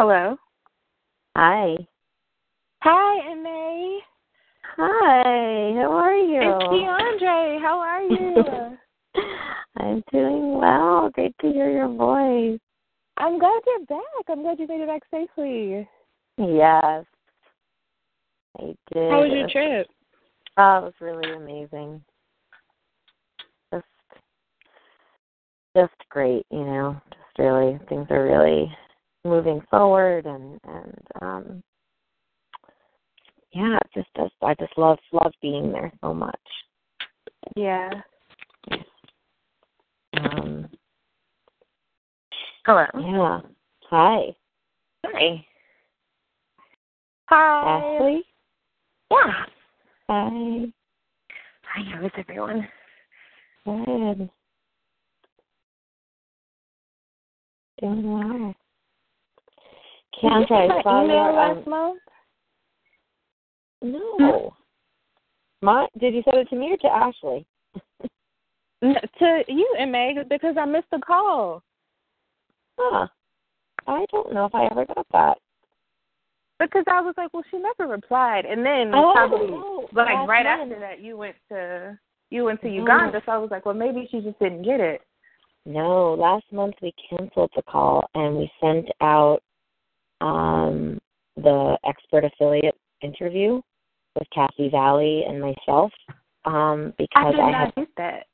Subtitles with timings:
[0.00, 0.34] Hello.
[1.36, 1.76] Hi.
[2.82, 3.98] Hi, May.
[4.78, 5.74] Hi.
[5.76, 6.40] How are you?
[6.40, 7.60] It's Kendra.
[7.60, 8.78] How are you?
[9.76, 11.10] I'm doing well.
[11.10, 12.58] Great to hear your voice.
[13.18, 14.24] I'm glad you're back.
[14.30, 15.86] I'm glad you made it back safely.
[16.38, 17.04] Yes.
[18.58, 19.10] I did.
[19.10, 19.86] How was your trip?
[20.56, 22.02] Oh, it was really amazing.
[23.70, 23.84] Just
[25.76, 26.98] just great, you know.
[27.10, 28.74] Just really things are really
[29.24, 31.62] moving forward and and um
[33.52, 36.40] yeah, just just I just love love being there so much.
[37.56, 37.90] Yeah.
[40.14, 40.68] Um
[42.64, 42.86] Hello.
[42.94, 43.40] yeah.
[43.90, 44.36] Hi.
[45.06, 45.46] Hi.
[47.28, 47.96] Hi.
[47.96, 48.22] Ashley.
[49.10, 49.44] Yeah.
[50.08, 50.72] Hi.
[51.64, 52.68] Hi, how is everyone?
[53.64, 54.30] Good.
[57.80, 58.54] Doing well.
[60.20, 62.00] Did you Kendra, get I my saw email last um, month?
[63.82, 64.54] no.
[65.62, 67.46] My did you send it to me or to Ashley?
[68.82, 71.62] To you and Meg because I missed the call.
[72.78, 73.06] Huh.
[73.86, 75.38] I don't know if I ever got that.
[76.58, 80.46] Because I was like, well, she never replied, and then Oh, probably oh, like right
[80.46, 81.98] after that, you went to
[82.30, 82.72] you went to Oh.
[82.72, 83.22] Uganda.
[83.26, 85.00] So I was like, well, maybe she just didn't get it.
[85.66, 89.40] No, last month we canceled the call and we sent out
[90.20, 90.98] um
[91.36, 93.60] the expert affiliate interview
[94.18, 95.92] with Kathi Vaelli and myself.
[96.44, 98.26] Um, I because did I, not had get that.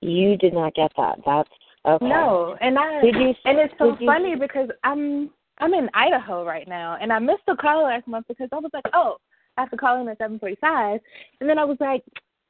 [0.00, 1.18] you did not get that.
[1.24, 1.48] That's
[1.86, 2.06] okay.
[2.06, 5.88] No, and I Did you and it's so did you- funny because I'm I'm in
[5.94, 9.16] Idaho right now, and I missed the call last month because I was like, oh,
[9.56, 11.00] I have to call in at seven forty five,
[11.40, 12.02] and then I was like,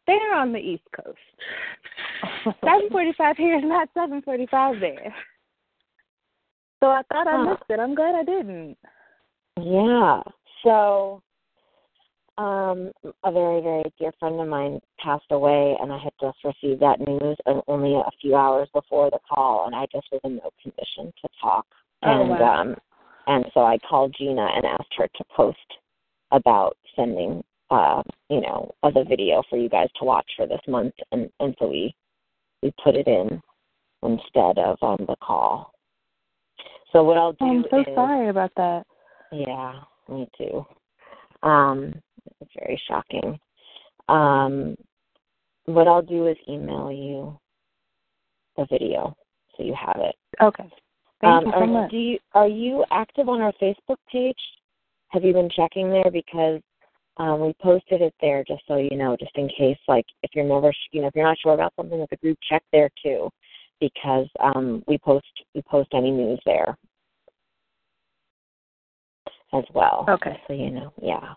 [0.06, 1.18] They're on the East Coast.
[2.64, 5.14] Seven forty-five here is not seven forty-five there.
[6.80, 7.80] So I thought I missed it.
[7.80, 8.76] I'm glad I didn't.
[9.58, 10.20] Yeah.
[10.62, 11.22] So,
[12.38, 12.92] um,
[13.24, 17.00] a very, very dear friend of mine passed away, and I had just received that
[17.00, 17.36] news
[17.66, 21.28] only a few hours before the call, and I just was in no condition to
[21.40, 21.66] talk.
[22.02, 22.60] Oh, and wow.
[22.60, 22.76] um,
[23.26, 25.58] and so I called Gina and asked her to post
[26.30, 30.60] about sending, uh, you know, of the video for you guys to watch for this
[30.68, 31.94] month, and and so we
[32.62, 33.40] we put it in
[34.02, 35.72] instead of um the call.
[36.92, 38.84] So what I'll do I'm so is sorry about that.
[39.32, 40.64] yeah, me too.
[41.42, 41.94] Um,
[42.40, 43.38] it's very shocking.
[44.08, 44.76] Um,
[45.66, 47.38] what I'll do is email you
[48.56, 49.14] the video
[49.56, 50.14] so you have it.
[50.42, 50.70] Okay.
[51.20, 51.90] Thank um, you so are, much.
[51.90, 54.38] Do you are you active on our Facebook page?
[55.08, 56.60] Have you been checking there because
[57.16, 60.44] um, we posted it there just so you know, just in case, like if you're
[60.44, 63.30] never, you know, if you're not sure about something with the group, check there too,
[63.80, 66.76] because um, we post we post any news there
[69.52, 70.04] as well.
[70.08, 70.38] Okay.
[70.46, 71.34] So you know, yeah.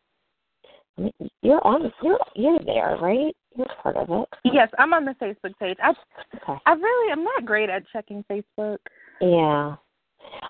[0.98, 3.36] I mean, you're on, you're you're there, right?
[3.56, 4.30] You're part of it.
[4.44, 5.78] Yes, I'm on the Facebook page.
[5.82, 5.94] I
[6.36, 6.60] Okay.
[6.66, 8.78] I really am not great at checking Facebook.
[9.22, 9.76] Yeah.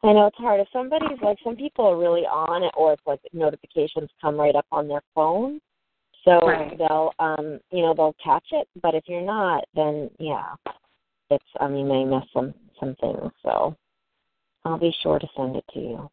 [0.04, 0.60] I know it's hard.
[0.60, 4.56] If somebody's like some people are really on it or it's like notifications come right
[4.56, 5.62] up on their phone.
[6.26, 6.78] So Right.
[6.78, 8.68] they'll um you know, they'll catch it.
[8.82, 10.56] But if you're not, then yeah.
[11.30, 13.76] It's um you may miss some some things, so
[14.66, 16.10] I'll be sure to send it to you.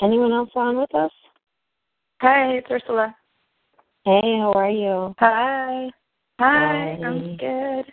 [0.00, 1.10] Anyone else on with us?
[2.22, 3.14] Hi, it's Ursula.
[4.04, 5.14] Hey, how are you?
[5.18, 5.90] Hi.
[6.40, 7.04] Hi, Hi.
[7.04, 7.84] I'm good.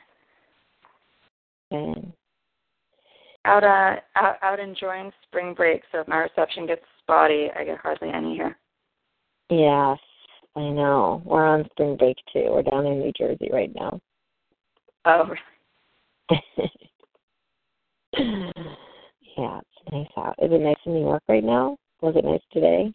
[1.71, 2.13] Good.
[3.45, 7.79] Out uh out out enjoying spring break, so if my reception gets spotty, I get
[7.79, 8.57] hardly any here.
[9.49, 9.99] Yes,
[10.55, 11.21] I know.
[11.25, 12.47] We're on spring break too.
[12.49, 13.99] We're down in New Jersey right now.
[15.05, 15.33] Oh
[18.17, 20.35] yeah, it's nice out.
[20.39, 21.77] Is it nice in New York right now?
[22.01, 22.93] Was it nice today?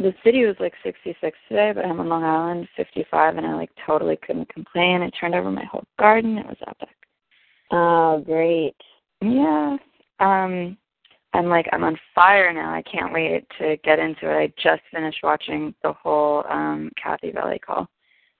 [0.00, 3.46] the city was like sixty six today, but I'm on Long Island, fifty five and
[3.46, 5.02] I like totally couldn't complain.
[5.02, 6.38] It turned over my whole garden.
[6.38, 6.96] It was epic.
[7.70, 8.76] Oh, great.
[9.20, 9.76] Yeah.
[10.20, 10.76] Um
[11.32, 12.72] I'm like I'm on fire now.
[12.74, 14.36] I can't wait to get into it.
[14.36, 17.88] I just finished watching the whole um Kathi Vaelli call.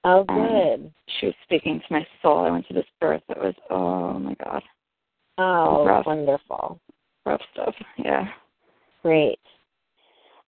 [0.02, 0.92] Oh, Um, good.
[1.18, 2.38] She was speaking to my soul.
[2.46, 4.62] I went to this birth It was oh my god.
[5.38, 6.06] Oh, rough.
[6.06, 6.80] wonderful.
[7.24, 7.74] Rough stuff.
[7.98, 8.26] Yeah.
[9.02, 9.38] Great.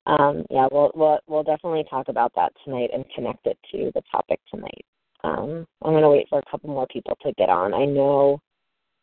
[0.07, 4.03] Um, yeah, we'll we'll we'll definitely talk about that tonight and connect it to the
[4.11, 4.85] topic tonight.
[5.23, 7.73] Um, I'm gonna wait for a couple more people to get on.
[7.73, 8.41] I know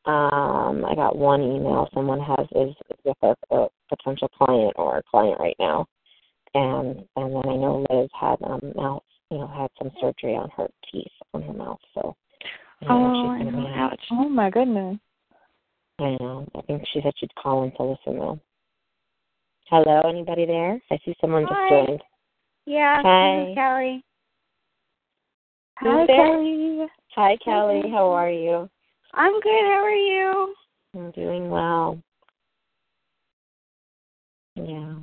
[0.06, 5.04] um I got one email someone has is with a, a potential client or a
[5.04, 5.86] client right now.
[6.54, 10.50] And and then I know Liz had um mouth you know, had some surgery on
[10.58, 12.16] her teeth on her mouth, so
[12.82, 13.90] I know Oh, she's gonna know.
[13.92, 14.98] be Oh my goodness.
[16.00, 16.48] I know.
[16.56, 18.40] I think she said she'd call in to listen though.
[19.70, 20.82] Hello, anybody there?
[20.90, 22.02] I see someone just joined.
[22.66, 23.36] Yeah, Hi.
[23.38, 24.04] this is Kelly.
[25.82, 26.26] Who's Hi, there?
[26.26, 26.88] Kelly.
[27.16, 27.82] Hi, Kelly.
[27.92, 28.70] How are you?
[29.14, 29.66] I'm good.
[29.66, 30.56] How are you?
[30.96, 32.02] I'm doing well.
[34.56, 34.96] Yeah.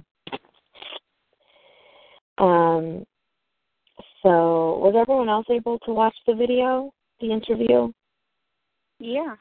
[2.38, 3.04] Um.
[4.22, 7.92] So, was everyone else able to watch the video, the interview?
[8.98, 9.36] Yeah.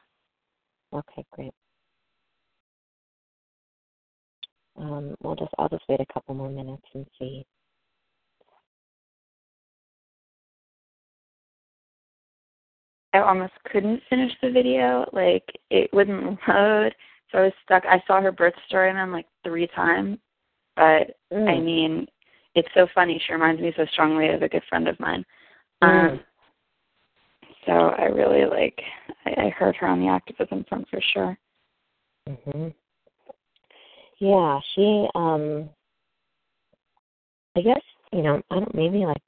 [0.94, 1.54] Okay, great.
[4.78, 7.46] Um, we'll just I'll just wait a couple more minutes and see.
[13.16, 15.06] I almost couldn't finish the video.
[15.14, 16.94] Like it wouldn't load.
[17.32, 17.84] So I was stuck.
[17.86, 20.18] I saw her birth story and then like three times.
[20.76, 21.64] But I Mm.
[21.64, 22.08] mean,
[22.56, 23.22] it's so funny.
[23.26, 25.26] She reminds me so strongly of a good friend of mine.
[25.82, 25.88] Mm.
[25.88, 26.26] Um
[27.66, 28.82] so I really like
[29.26, 31.38] I, I heard her on the activism front for sure.
[32.28, 32.74] Mhm.
[34.20, 35.70] Yeah, she um
[37.56, 37.82] I guess,
[38.12, 39.24] you know, I don't maybe like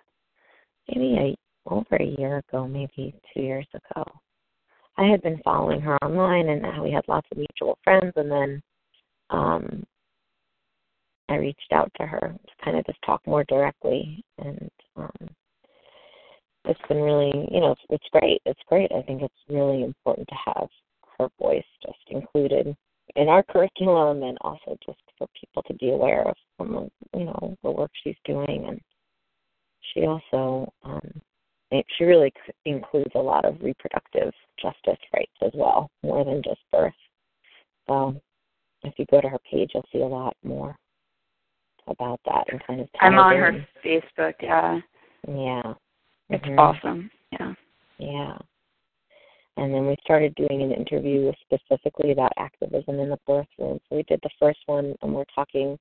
[0.90, 1.38] maybe a
[1.68, 4.04] over a year ago, maybe two years ago.
[4.98, 8.62] I had been following her online and we had lots of mutual friends and then
[9.30, 9.84] um
[11.30, 15.12] I reached out to her to kind of just talk more directly and um
[16.66, 18.42] it's been really you know, it's it's great.
[18.46, 18.92] It's great.
[18.92, 20.68] I think it's really important to have
[21.18, 22.76] her voice just included
[23.16, 27.26] in our curriculum and also just for people to be aware of some of you
[27.26, 28.82] know the work she's doing and
[29.94, 31.22] she also um
[31.72, 32.32] it, she really
[32.66, 36.94] includes a lot of reproductive justice rights as well more than just birth
[37.88, 38.20] so
[38.84, 40.76] if you go to her page you'll see a lot more
[41.88, 42.90] about that and kind of.
[43.00, 43.40] I'm on in.
[43.40, 44.34] her Facebook.
[44.42, 44.80] Yeah.
[45.28, 45.74] Yeah.
[46.30, 46.60] It's Mhm.
[46.60, 47.12] awesome.
[47.32, 47.54] Yeah.
[47.98, 48.38] Yeah.
[49.56, 53.80] And then we started doing an interview specifically about activism in the birth room.
[53.90, 55.80] So we did the first one, and we're talking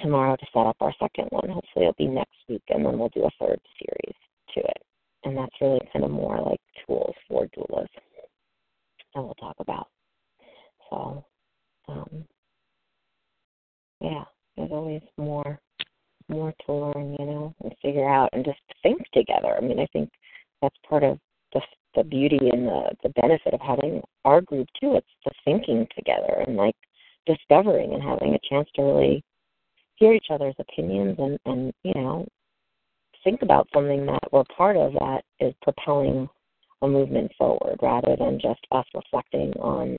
[0.00, 1.48] tomorrow to set up our second one.
[1.48, 4.16] Hopefully, it'll be next week, and then we'll do a third series
[4.54, 4.82] to it.
[5.24, 7.86] And that's really kind of more like tools for doulas
[9.14, 9.88] that we'll talk about.
[10.88, 11.24] So,
[11.88, 12.24] um,
[14.00, 14.24] yeah,
[14.56, 15.58] there's always more,
[16.28, 19.54] more to learn, you know, and figure out, and just think together.
[19.56, 20.10] I mean, I think
[20.62, 21.18] that's part of
[21.52, 21.60] the
[21.94, 24.94] the beauty and the the benefit of having our group too.
[24.94, 26.76] It's the thinking together and like
[27.26, 29.24] discovering and having a chance to really
[29.96, 32.26] hear each other's opinions and and you know
[33.24, 36.28] think about something that we're part of that is propelling
[36.82, 39.98] a movement forward rather than just us reflecting on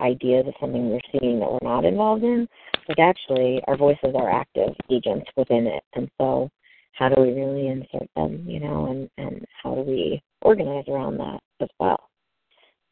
[0.00, 2.48] ideas of something we're seeing that we're not involved in.
[2.88, 5.82] Like actually our voices are active agents within it.
[5.94, 6.50] And so
[6.92, 11.18] how do we really insert them, you know, and, and how do we organize around
[11.18, 12.08] that as well?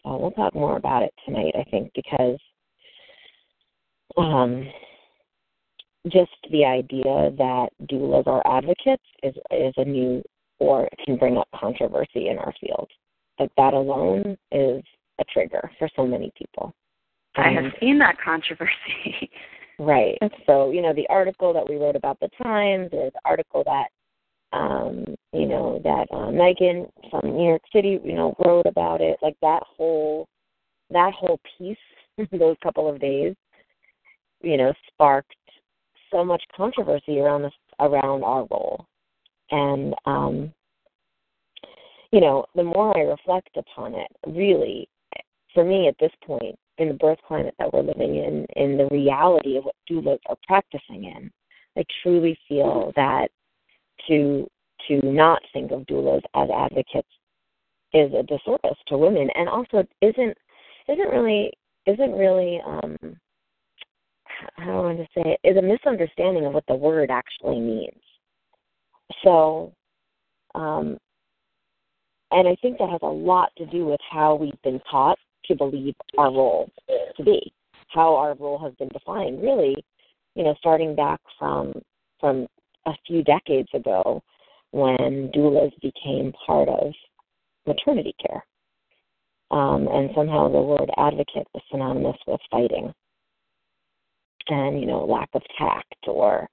[0.05, 2.39] So we'll talk more about it tonight, I think, because
[4.17, 4.67] um
[6.11, 10.23] just the idea that doulas are advocates is is a new
[10.59, 12.91] or can bring up controversy in our field.
[13.39, 14.83] Like that alone is
[15.21, 16.75] a trigger for so many people.
[17.37, 19.31] I have seen that controversy.
[19.81, 20.19] Right.
[20.45, 23.87] So, you know, the article that we wrote about the Times, or the article that
[24.53, 29.19] um, you know, that uh, Megan from New York City, you know, wrote about it,
[29.23, 30.27] like that whole
[30.91, 31.77] that whole piece,
[32.33, 33.35] those couple of days,
[34.41, 35.35] you know, sparked
[36.11, 38.87] so much controversy around this around our role.
[39.51, 40.53] And um
[42.11, 44.89] you know, the more I reflect upon it, really,
[45.53, 48.89] for me at this point, in the birth climate that we're living in, in the
[48.91, 51.31] reality of what doulas are practicing in,
[51.77, 53.29] I truly feel that
[54.09, 54.49] to
[54.87, 57.09] to not think of doulas as advocates
[57.93, 60.37] is a disservice to women, and also isn't
[60.89, 61.53] isn't really
[61.87, 62.97] isn't really um
[64.59, 68.01] I want to say it is a misunderstanding of what the word actually means.
[69.25, 69.73] So,
[70.55, 70.99] um,
[72.31, 75.55] and I think that has a lot to do with how we've been taught to
[75.55, 76.71] believe our role
[77.17, 77.53] to be,
[77.89, 79.43] how our role has been defined.
[79.43, 79.75] Really,
[80.35, 81.73] you know, starting back from
[82.21, 82.47] from
[82.87, 84.23] a few decades ago,
[84.73, 86.93] when doulas became part of
[87.67, 88.45] maternity care,
[89.51, 92.93] um, and somehow the word advocate was synonymous with fighting,
[94.49, 96.49] and you know, lack of tact or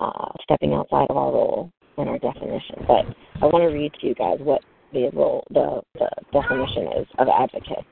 [0.00, 2.84] uh, stepping outside of our role and our definition.
[2.86, 3.04] But
[3.42, 7.28] I want to read to you guys what the role, the, the definition is of
[7.28, 7.84] advocate.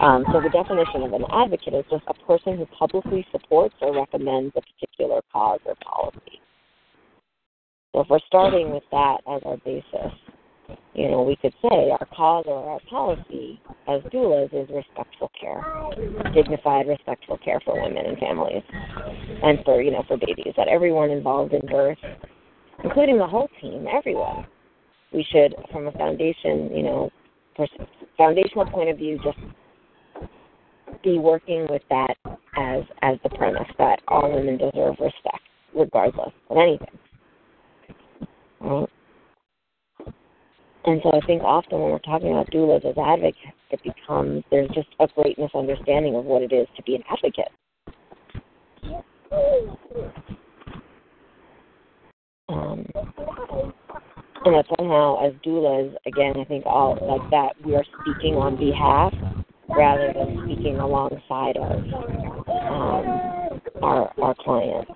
[0.00, 3.94] Um, so the definition of an advocate is just a person who publicly supports or
[3.96, 6.40] recommends a particular cause or policy.
[7.92, 10.12] So if we're starting with that as our basis,
[10.94, 15.64] you know, we could say our cause or our policy as doulas is respectful care,
[16.32, 18.62] dignified, respectful care for women and families,
[19.42, 20.54] and for you know for babies.
[20.56, 21.98] That everyone involved in birth,
[22.82, 24.46] including the whole team, everyone,
[25.12, 27.10] we should, from a foundation, you know,
[28.16, 29.38] foundational point of view, just
[31.04, 32.16] be working with that
[32.56, 35.42] as as the premise that all women deserve respect,
[35.74, 36.98] regardless of anything.
[38.60, 38.88] Right?
[40.86, 44.70] And so I think often when we're talking about doulas as advocates, it becomes there's
[44.70, 47.50] just a great misunderstanding of what it is to be an advocate.
[52.48, 52.86] Um,
[54.44, 58.56] and that somehow, as doulas, again, I think all like that, we are speaking on
[58.56, 59.12] behalf
[59.68, 61.82] rather than speaking alongside of
[62.48, 64.88] um, our our client.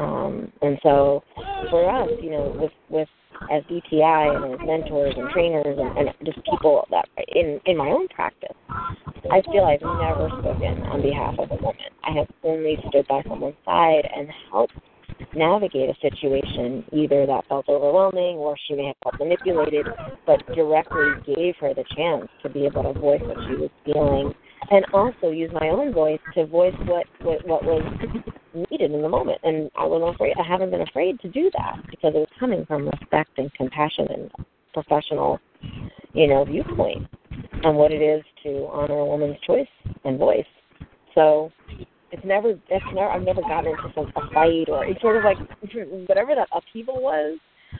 [0.00, 1.22] Um, and so,
[1.70, 3.08] for us, you know, with with
[3.50, 7.88] as DTI and as mentors and trainers and, and just people that in in my
[7.88, 8.56] own practice,
[9.30, 11.90] I feel I've never spoken on behalf of a woman.
[12.04, 14.74] I have only stood by someone's side and helped
[15.34, 19.86] navigate a situation either that felt overwhelming or she may have felt manipulated,
[20.26, 24.34] but directly gave her the chance to be able to voice what she was feeling
[24.70, 27.82] and also use my own voice to voice what what, what was
[28.70, 29.38] needed in the moment.
[29.42, 30.34] And I wasn't afraid.
[30.38, 34.06] I haven't been afraid to do that because it was coming from respect and compassion
[34.10, 34.30] and
[34.72, 35.38] professional,
[36.12, 37.06] you know, viewpoint
[37.64, 39.68] on what it is to honor a woman's choice
[40.04, 40.46] and voice.
[41.14, 41.52] So
[42.10, 45.24] it's never it's never I've never gotten into some a fight or it's sort of
[45.24, 45.38] like
[46.08, 47.38] whatever that upheaval was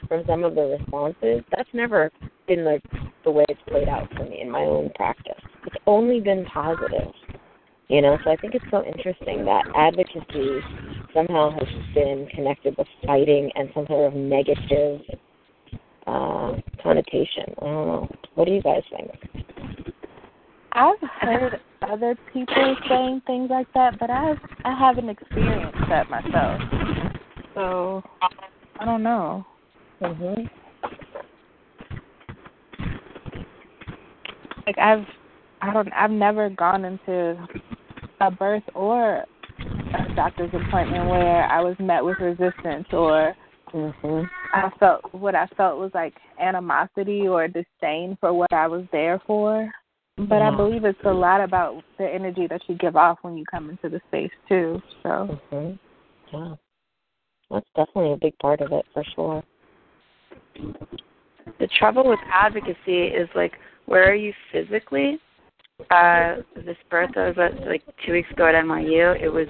[0.09, 2.11] from some of the responses, that's never
[2.47, 2.81] been the
[3.25, 5.41] the way it's played out for me in my own practice.
[5.67, 7.13] It's only been positive.
[7.89, 10.61] You know, so I think it's so interesting that advocacy
[11.15, 15.01] somehow has been connected with fighting and some sort of negative
[16.07, 16.53] uh,
[16.83, 17.55] connotation.
[17.61, 18.09] I don't know.
[18.35, 19.11] What do you guys think?
[20.73, 26.61] I've heard other people saying things like that, but I've I haven't experienced that myself.
[27.55, 28.03] So
[28.79, 29.45] I don't know.
[30.03, 30.49] Mhm.
[34.67, 35.07] Like I've
[35.61, 37.49] I don't I've never gone into
[38.21, 39.25] a birth or
[39.95, 43.35] a doctor's appointment where I was met with resistance or
[43.73, 44.31] Mhm.
[44.53, 49.19] I felt what I felt was like animosity or disdain for what I was there
[49.27, 49.73] for.
[50.17, 50.57] But I Mhm.
[50.57, 53.89] believe it's a lot about the energy that you give off when you come into
[53.89, 54.83] the space too.
[55.03, 55.79] So Mhm.
[56.33, 56.55] Yeah.
[57.51, 59.43] That's definitely a big part of it for sure.
[61.59, 63.53] The trouble with advocacy is like
[63.87, 65.19] where are you physically
[65.91, 69.49] uh this birth I was at like two weeks ago at NYU it was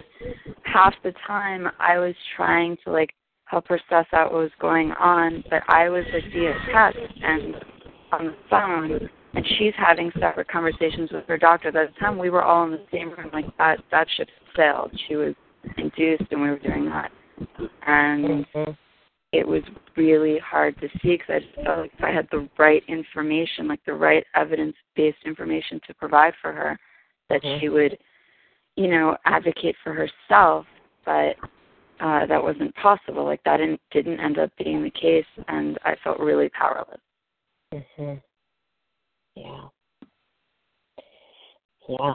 [0.64, 3.10] half the time I was trying to like
[3.46, 7.54] help her suss out what was going on but I was like via text and
[8.12, 11.70] on the phone and she's having separate conversations with her doctor.
[11.70, 14.90] By the time we were all in the same room, like that that ship sailed.
[15.06, 15.34] She was
[15.76, 17.12] induced and we were doing that.
[17.86, 18.76] And Mhm.
[19.32, 19.62] It was
[19.96, 23.68] really hard to see because I just felt like if I had the right information,
[23.68, 26.78] like the right evidence based information to provide for her,
[27.28, 27.60] that Mhm.
[27.60, 27.98] she would,
[28.76, 30.66] you know, advocate for herself.
[31.04, 31.36] But
[32.00, 33.24] uh, that wasn't possible.
[33.24, 37.00] Like that didn't, didn't end up being the case, and I felt really powerless.
[37.72, 38.22] Mhm.
[39.34, 39.68] Yeah.
[41.88, 42.14] Yeah.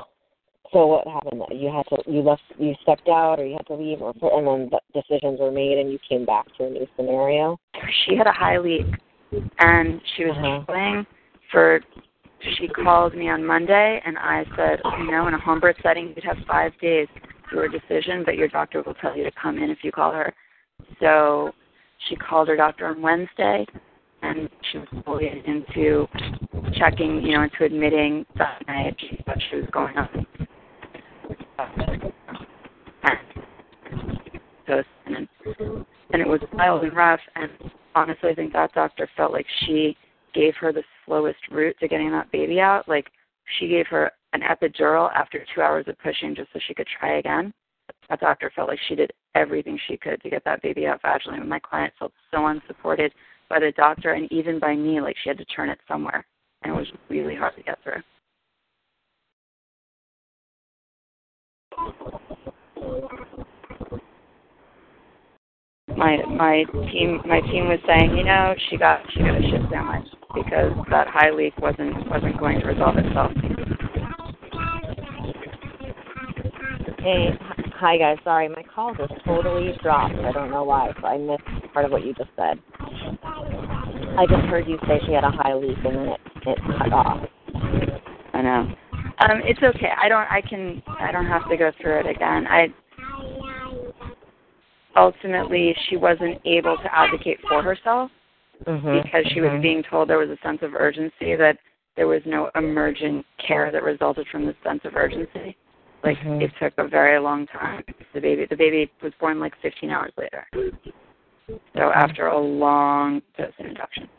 [0.73, 1.43] So what happened?
[1.51, 4.47] You had to you left you stepped out or you had to leave or and
[4.47, 7.59] then the decisions were made and you came back to a new scenario.
[8.05, 8.87] She had a high leak,
[9.59, 10.63] and she was Uh-huh.
[10.65, 11.05] trying
[11.51, 11.79] for.
[12.57, 16.09] She called me on Monday, and I said, you know, in a home birth setting,
[16.09, 17.07] you'd have five days
[17.49, 20.11] to your decision, but your doctor will tell you to come in if you call
[20.11, 20.33] her.
[20.99, 21.53] So
[22.09, 23.65] she called her doctor on Wednesday,
[24.23, 26.05] and she was fully into
[26.77, 30.27] checking, you know, into admitting that night she thought she was going on.
[36.13, 37.19] And it was wild and rough.
[37.35, 37.49] And
[37.95, 39.97] honestly, I think that doctor felt like she
[40.33, 42.87] gave her the slowest route to getting that baby out.
[42.87, 43.07] Like
[43.59, 47.17] she gave her an epidural after two hours of pushing just so she could try
[47.17, 47.53] again.
[48.09, 51.39] That doctor felt like she did everything she could to get that baby out vaginally.
[51.39, 53.13] And my client felt so unsupported
[53.49, 56.25] by the doctor and even by me, like she had to turn it somewhere.
[56.63, 58.01] And it was really hard to get through.
[66.03, 69.61] My my team my team was saying, you know, she got she got a shit
[69.71, 73.31] sandwich because that high leak wasn't wasn't going to resolve itself.
[76.99, 77.29] Hey,
[77.75, 78.17] hi guys.
[78.23, 80.15] Sorry, my call just totally dropped.
[80.15, 82.59] I don't know why, so I missed part of what you just said.
[84.17, 86.93] I just heard you say she had a high leak and then it it cut
[86.93, 87.27] off.
[88.33, 88.75] I know.
[89.19, 89.91] Um, it's okay.
[90.01, 92.47] I don't I can I don't have to go through it again.
[92.47, 92.67] I
[94.95, 98.11] ultimately she wasn't able to advocate for herself
[98.65, 99.03] Mhm.
[99.03, 99.61] because she was mhm.
[99.61, 101.57] being told there was a sense of urgency that
[101.95, 105.55] there was no emergent care that resulted from this sense of urgency.
[106.03, 106.41] Like Mhm.
[106.41, 107.83] it took a very long time.
[108.13, 110.47] The baby the baby was born like 15 hours later.
[111.75, 114.09] So after a long dose and induction.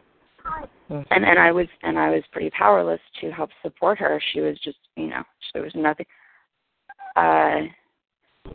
[0.90, 1.07] Mhm.
[1.11, 4.20] And and I was and I was pretty powerless to help support her.
[4.33, 6.07] She was just you know there was nothing.
[7.16, 7.62] Uh,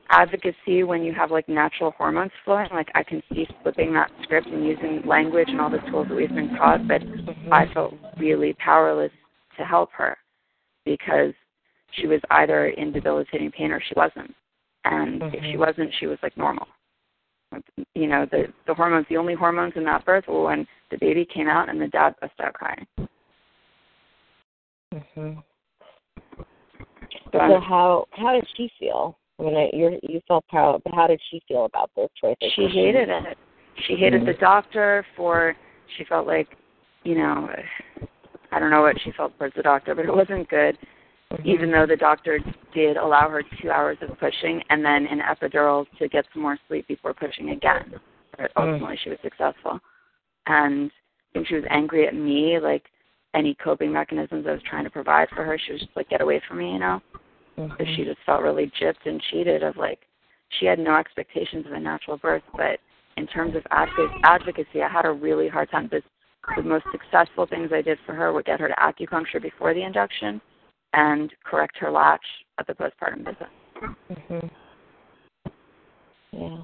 [0.09, 4.47] advocacy when you have like natural hormones flowing, like I can see flipping that script
[4.47, 7.51] and using language and all the tools that we've been taught, but Mhm.
[7.51, 9.11] I felt really powerless
[9.57, 10.17] to help her
[10.85, 11.33] because
[11.91, 14.35] she was either in debilitating pain or she wasn't.
[14.85, 15.59] And if she Mhm.
[15.59, 16.67] wasn't, she was like normal.
[17.95, 21.25] You know, the the hormones, the only hormones in that birth were when the baby
[21.25, 22.85] came out and the dad bust out crying.
[24.93, 25.43] Mhm.
[27.31, 29.17] So So how how did she feel?
[29.39, 32.51] I mean, I- you're you felt proud, but how did she feel about those choices?
[32.53, 33.37] she hated it.
[33.87, 35.55] She hated the doctor for
[35.97, 36.49] she felt like,
[37.03, 37.49] you know,
[38.51, 40.77] I don't know what she felt towards the doctor, but it wasn't good.
[41.31, 41.45] Mhm.
[41.45, 42.39] Even though the doctor
[42.73, 46.57] did allow her two hours of pushing and then an epidural to get some more
[46.67, 47.99] sleep before pushing again.
[48.37, 49.79] But ultimately, she was successful.
[50.47, 52.89] And I think she was angry at me, like
[53.35, 55.57] any coping mechanisms I was trying to provide for her.
[55.59, 57.01] She was just like, "Get away from me," you know.
[57.67, 57.95] because Mhm.
[57.95, 60.07] she just felt really gypped and cheated of like
[60.47, 62.79] she had no expectations of a natural birth but
[63.17, 66.03] in terms of adv- advocacy i had a really hard time this
[66.55, 69.83] the most successful things i did for her were get her to acupuncture before the
[69.83, 70.39] induction
[70.93, 72.25] and correct her latch
[72.59, 73.47] at the postpartum visit
[74.09, 74.49] Mhm.
[76.31, 76.61] Yeah.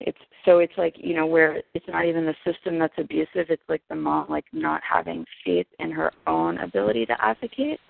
[0.00, 3.50] It's so it's like you know where it's not even the system that's abusive.
[3.50, 7.80] It's like the mom like not having faith in her own ability to advocate.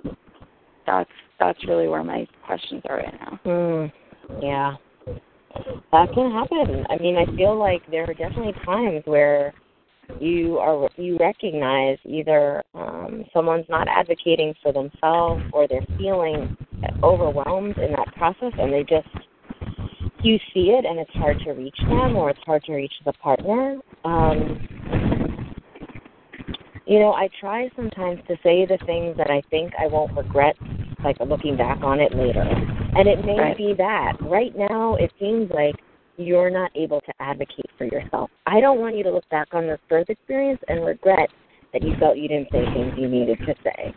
[0.86, 3.40] That's that's really where my questions are right now.
[3.44, 3.92] Mm,
[4.40, 4.76] yeah.
[5.92, 6.86] That can happen.
[6.90, 9.54] I mean, I feel like there are definitely times where
[10.20, 16.56] you are you recognize either um, someone's not advocating for themselves or they're feeling
[17.02, 19.08] overwhelmed in that process, and they just
[20.22, 23.12] you see it and it's hard to reach them or it's hard to reach the
[23.14, 23.78] partner.
[24.04, 24.68] Um,
[26.86, 30.56] you know, I try sometimes to say the things that I think I won't regret,
[31.04, 32.42] like looking back on it later.
[32.42, 33.56] And it may right.
[33.56, 34.12] be that.
[34.20, 35.74] Right now, it seems like
[36.16, 38.30] you're not able to advocate for yourself.
[38.46, 41.28] I don't want you to look back on this birth experience and regret
[41.72, 43.92] that you felt you didn't say things you needed to say.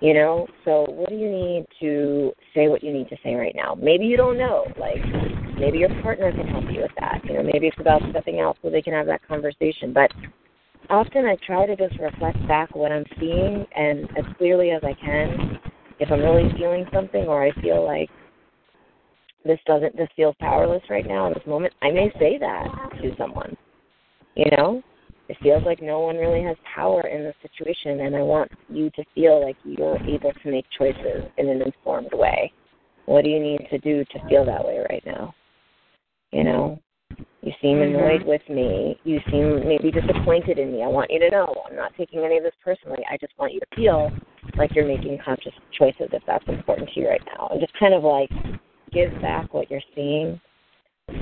[0.00, 3.54] You know, so what do you need to say what you need to say right
[3.56, 3.74] now?
[3.74, 4.64] Maybe you don't know.
[4.78, 5.02] Like,
[5.58, 7.20] maybe your partner can help you with that.
[7.24, 9.92] You know, maybe it's about stepping out so they can have that conversation.
[9.92, 10.12] But
[10.88, 14.94] often I try to just reflect back what I'm seeing and as clearly as I
[14.94, 15.58] can.
[15.98, 18.08] If I'm really feeling something or I feel like
[19.44, 22.68] this doesn't, this feels powerless right now in this moment, I may say that
[23.02, 23.56] to someone.
[24.38, 24.82] You know,
[25.28, 28.88] it feels like no one really has power in the situation, and I want you
[28.90, 32.52] to feel like you're able to make choices in an informed way.
[33.06, 35.34] What do you need to do to feel that way right now?
[36.30, 36.80] You know,
[37.42, 37.96] you seem Mm-hmm.
[37.96, 39.00] annoyed with me.
[39.02, 40.84] You seem maybe disappointed in me.
[40.84, 43.04] I want you to know I'm not taking any of this personally.
[43.10, 44.12] I just want you to feel
[44.56, 47.48] like you're making conscious choices if that's important to you right now.
[47.50, 48.30] And just kind of like
[48.92, 50.40] give back what you're seeing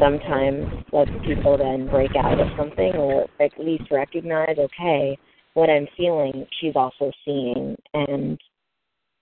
[0.01, 5.19] sometimes let people then break out of something or at least recognize, okay,
[5.55, 7.77] what I'm feeling, she's also seeing.
[7.95, 8.39] And,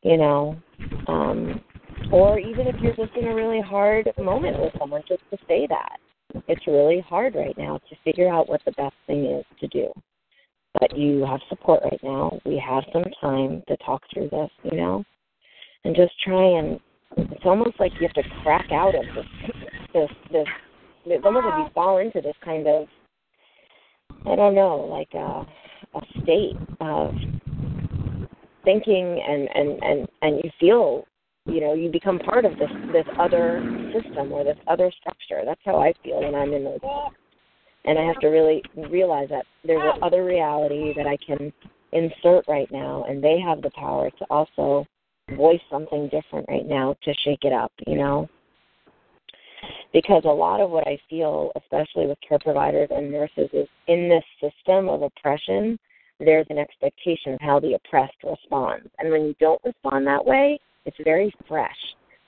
[0.02, 0.56] you know,
[1.06, 1.60] um,
[2.12, 5.66] or even if you're just in a really hard moment with someone, just to say
[5.68, 5.98] that.
[6.48, 9.88] It's really hard right now to figure out what the best thing is to do.
[10.80, 12.40] But you have support right now.
[12.44, 15.04] We have some time to talk through this, you know,
[15.84, 16.80] and just try and
[17.16, 19.54] it's almost like you have to crack out of this
[19.94, 20.46] this this
[21.24, 22.86] almost like you fall into this kind of
[24.26, 25.46] I don't know, like a
[25.96, 27.14] a state of
[28.64, 31.04] thinking and and and and you feel
[31.46, 35.42] you know you become part of this this other system or this other structure.
[35.44, 36.80] That's how i feel when i'm in those
[37.84, 41.52] and i have to really realize that there's an other reality that i can
[41.92, 44.86] insert right now and they have the power to also
[45.36, 48.28] voice something different right now to shake it up you know
[49.94, 54.10] because a lot of what i feel especially with care providers and nurses is in
[54.10, 55.78] this system of oppression
[56.20, 60.58] there's an expectation of how the oppressed responds and when you don't respond that way
[60.84, 61.76] it's very fresh.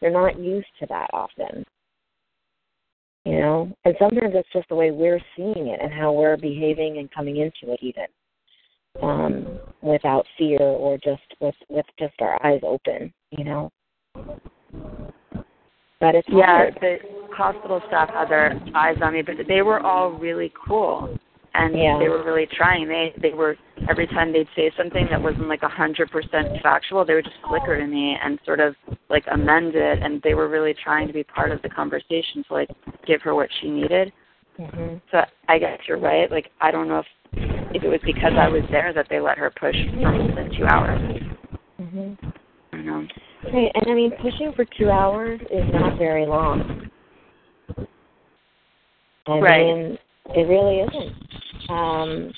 [0.00, 1.64] They're not used to that often.
[3.24, 3.76] You know?
[3.84, 7.36] And sometimes it's just the way we're seeing it and how we're behaving and coming
[7.36, 8.06] into it even.
[9.02, 13.70] Um, without fear or just with with just our eyes open, you know.
[16.00, 16.78] But it's Yeah, hard.
[16.80, 16.98] the
[17.32, 21.18] hospital staff had their eyes on me, but they were all really cool,
[21.54, 21.98] and Yeah.
[21.98, 22.86] they were really trying.
[22.88, 23.56] They they were
[23.88, 27.40] every time they'd say something that wasn't like a hundred percent factual, they would just
[27.48, 28.76] flicker to me and sort of
[29.08, 32.52] like amend it, and they were really trying to be part of the conversation to
[32.52, 32.70] like
[33.06, 34.12] give her what she needed.
[34.56, 36.30] hmm So I guess you're right.
[36.30, 37.06] Like I don't know if
[37.74, 40.50] if it was because I was there that they let her push for more than
[40.58, 41.00] two hours.
[41.78, 42.14] hmm
[42.72, 43.06] I don't know.
[43.52, 46.90] Right, and I mean, pushing for two hours is not very long.
[49.28, 49.66] I Right.
[49.66, 49.98] mean,
[50.34, 51.70] it really isn't.
[51.70, 52.32] Um,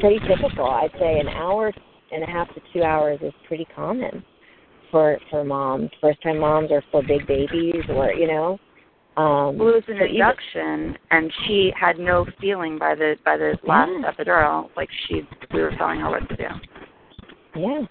[0.00, 0.66] pretty typical.
[0.66, 1.72] I'd say an hour
[2.12, 4.24] and a half to two hours is pretty common
[4.90, 8.58] for for moms, first time moms, or for big babies, or you know.
[9.16, 13.18] Um, Well, it was an so even- induction, and she had no feeling by the
[13.24, 14.10] by the last Yeah.
[14.10, 14.70] epidural.
[14.76, 16.48] Like she, we were telling her what to do.
[17.56, 17.86] Yeah.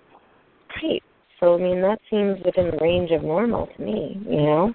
[0.82, 1.04] Right.
[1.42, 4.74] So I mean that seems within the range of normal to me, you know.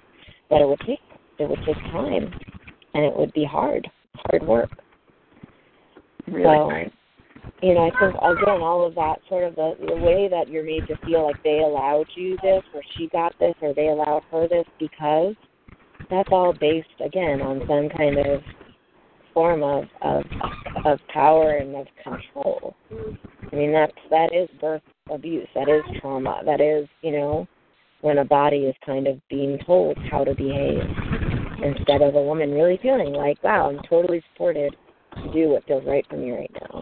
[0.49, 0.99] But it would take
[1.39, 2.31] it would take time
[2.93, 3.89] and it would be hard.
[4.15, 4.69] Hard work.
[6.27, 6.43] Really.
[6.43, 6.91] So
[7.61, 10.65] you know, I think again all of that sort of the the way that you're
[10.65, 14.23] made to feel like they allowed you this or she got this or they allowed
[14.31, 15.35] her this because
[16.09, 18.41] that's all based again on some kind of
[19.37, 20.23] form of of
[20.83, 22.75] of power and of control.
[23.51, 25.47] I mean that's that is birth abuse.
[25.53, 26.41] That is trauma.
[26.43, 27.47] That is, you know,
[28.01, 30.81] when a body is kind of being told how to behave
[31.63, 34.75] instead of a woman really feeling like, wow, I'm totally supported
[35.15, 36.81] to do what feels right for me right now.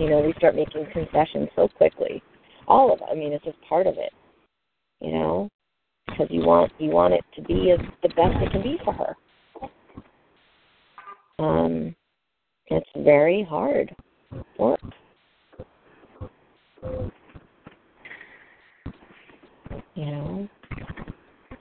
[0.00, 2.22] You know, we start making concessions so quickly.
[2.66, 3.00] All of.
[3.10, 4.14] I mean, it's just part of it.
[5.00, 5.48] You know?
[6.06, 8.92] because you want you want it to be as the best it can be for
[8.92, 9.16] her.
[11.38, 11.94] Um,
[12.68, 13.94] it's very hard
[14.58, 14.80] work.
[19.94, 20.48] You know,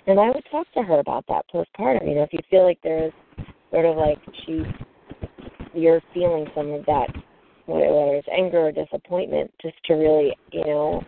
[0.08, 2.08] and I would talk to her about that postpartum.
[2.08, 3.14] You know, if you feel like there's
[3.72, 4.66] sort of like she's
[5.74, 7.08] you're feeling some of that,
[7.66, 11.04] whether it's anger or disappointment, just to really, you know,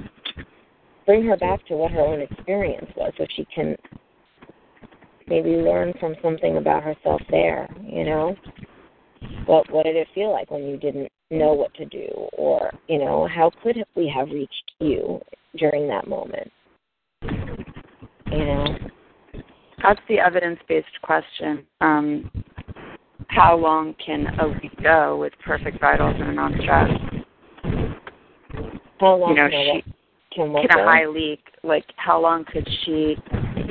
[1.05, 3.75] bring her back to what her own experience was, so she can
[5.27, 7.69] maybe learn from something about herself there.
[7.83, 8.35] You know,
[9.45, 12.99] what what did it feel like when you didn't know what to do, or you
[12.99, 15.19] know, how could we have reached you
[15.57, 16.51] during that moment?
[18.31, 18.65] You know,
[19.81, 21.65] that's the evidence-based question.
[21.81, 22.31] Um,
[23.27, 26.89] how long can a week go with perfect vitals and a non-stress?
[28.99, 29.93] How long you know, can, she,
[30.35, 33.15] can, can a high leak, like how long could she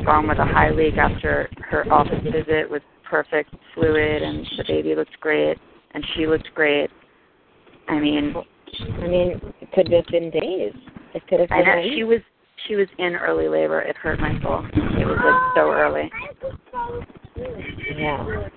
[0.04, 2.82] go on with a high leak after her office visit with
[3.14, 5.56] perfect fluid and the baby looked great
[5.92, 6.90] and she looked great?
[7.88, 10.72] I mean, I mean, it could have been days.
[11.14, 11.58] It could have been.
[11.58, 11.92] I know week.
[11.94, 12.20] she was
[12.66, 13.80] she was in early labor.
[13.82, 14.66] It hurt my soul.
[14.72, 16.10] It was like so early.
[17.96, 18.48] Yeah.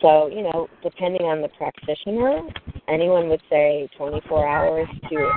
[0.00, 2.40] So, you know, depending on the practitioner,
[2.88, 5.30] anyone would say 24 hours to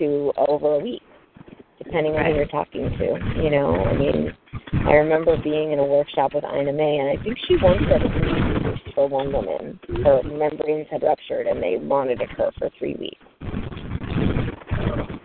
[0.00, 1.02] to over a week,
[1.84, 3.42] depending on who you're talking to.
[3.42, 4.32] You know, I mean,
[4.86, 8.02] I remember being in a workshop with Ina May, and I think she once said
[8.02, 9.78] weeks for one woman.
[10.04, 13.24] Her membranes had ruptured, and they monitored her for three weeks.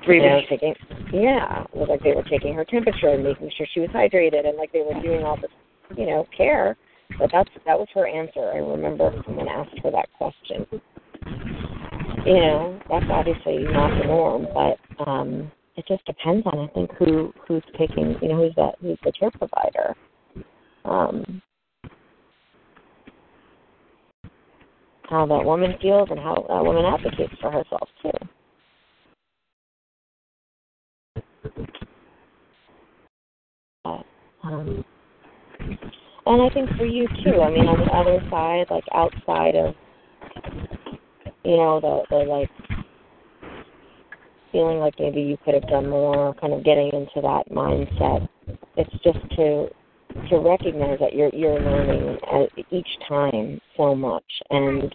[0.05, 0.49] Three weeks.
[0.49, 0.75] taking
[1.11, 4.47] yeah, it was like they were taking her temperature and making sure she was hydrated,
[4.47, 5.51] and like they were doing all this,
[5.97, 6.77] you know, care.
[7.17, 8.51] But that's that was her answer.
[8.53, 10.67] I remember someone asked her that question.
[12.25, 16.91] You know, that's obviously not the norm, but um it just depends on I think
[16.99, 19.95] who who's taking you know, who's that who's the care provider.
[20.85, 21.41] Um
[25.09, 28.11] how that woman feels and how that woman advocates for herself too.
[34.43, 34.83] Um,
[36.25, 37.41] and I think for you too.
[37.41, 39.73] I mean, on the other side, like outside of,
[41.43, 42.49] you know, the the like
[44.51, 48.27] feeling like maybe you could have done more, kind of getting into that mindset.
[48.77, 49.67] It's just to
[50.29, 54.93] to recognize that you're you're learning at each time so much, and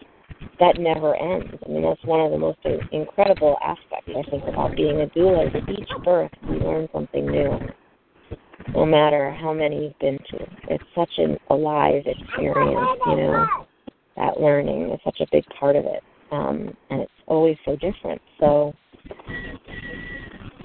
[0.58, 1.54] that never ends.
[1.64, 2.58] I mean, that's one of the most
[2.92, 5.48] incredible aspects I think about being a doula.
[5.48, 7.58] Is each birth you learn something new
[8.74, 10.46] no matter how many you've been to.
[10.68, 13.46] It's such an alive experience, you know.
[14.16, 16.02] That learning is such a big part of it.
[16.30, 18.20] Um, and it's always so different.
[18.38, 18.72] So,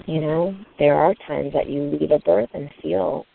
[0.05, 3.25] you know, there are times that you leave a birth and feel,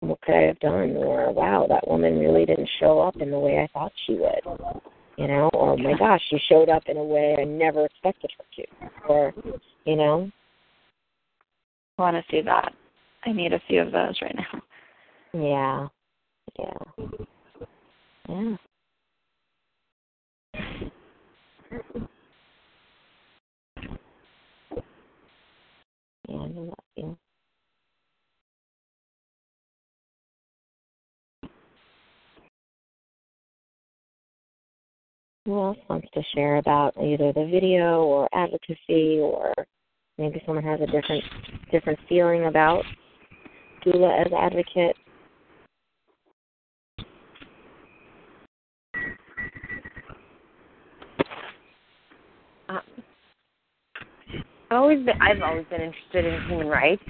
[0.00, 0.96] what could I have done?
[0.96, 4.40] Or, wow, that woman really didn't show up in the way I thought she would.
[5.16, 8.44] You know, or my gosh, she showed up in a way I never expected her
[8.56, 8.64] to.
[9.08, 9.32] Or,
[9.84, 10.28] you know,
[11.98, 12.74] I want to see that.
[13.24, 14.62] I need a few of those right now.
[15.32, 15.88] Yeah.
[16.58, 16.78] Yeah.
[18.28, 18.56] Yeah.
[26.28, 27.16] Know that feeling.
[35.44, 39.52] Who else wants to share about either the video or advocacy or
[40.16, 41.22] maybe someone has a different
[41.70, 42.82] different feeling about
[43.84, 44.96] doula as advocate.
[52.68, 57.02] Uh, I've always been I've always been interested in human rights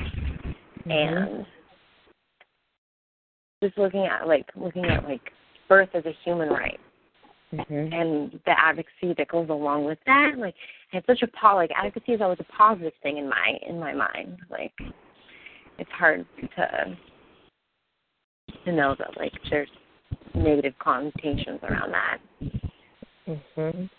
[0.86, 0.90] Mm-hmm.
[0.90, 1.46] and
[3.62, 5.22] just looking at like looking at like
[5.66, 6.78] birth as a human right
[7.54, 7.92] Mm-hmm.
[7.92, 10.32] and the advocacy that goes along with that.
[10.36, 10.54] Like
[10.92, 13.92] it's such a po like advocacy is always a positive thing in my in my
[13.92, 14.38] mind.
[14.50, 14.72] Like
[15.78, 16.96] it's hard to
[18.64, 19.68] to know that like there's
[20.34, 22.18] negative connotations around that.
[23.56, 23.90] Mhm.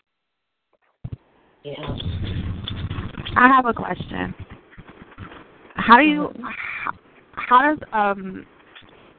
[1.63, 2.44] Yeah.
[3.35, 4.33] I have a question.
[5.75, 6.29] How do you
[6.83, 6.91] how,
[7.33, 8.45] how does um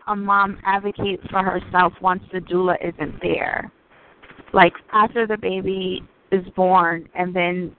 [0.09, 3.70] a mom advocate for herself once the doula isn't there?
[4.52, 6.02] Like after the baby
[6.33, 7.76] is born and then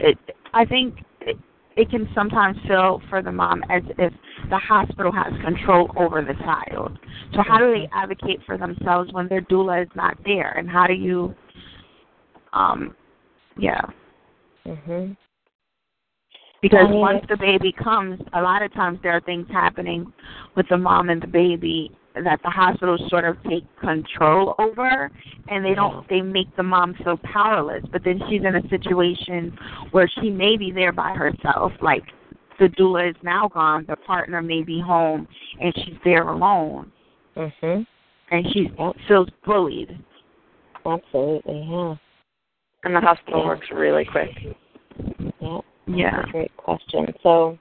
[0.00, 0.18] it
[0.54, 1.36] I think it,
[1.76, 4.12] it can sometimes feel for the mom as if
[4.48, 6.98] the hospital has control over the child.
[7.34, 10.86] So how do they advocate for themselves when their doula is not there and how
[10.86, 11.34] do you
[12.54, 12.94] um
[13.58, 13.82] yeah.
[14.68, 15.16] Mhm.
[16.60, 20.12] Because I mean, once the baby comes, a lot of times there are things happening
[20.56, 25.10] with the mom and the baby that the hospitals sort of take control over
[25.46, 29.56] and they don't they make the mom feel powerless but then she's in a situation
[29.92, 32.02] where she may be there by herself like
[32.58, 35.28] the doula is now gone the partner may be home
[35.60, 36.90] and she's there alone
[37.36, 37.86] Mhm.
[38.32, 38.68] and she
[39.06, 39.96] feels bullied
[40.84, 41.68] Absolutely.
[41.70, 41.94] Yeah.
[42.88, 43.46] And the hospital Yeah.
[43.48, 44.30] works really quick.
[45.40, 45.60] Yeah.
[45.86, 47.14] yeah That's a great question.
[47.22, 47.58] So,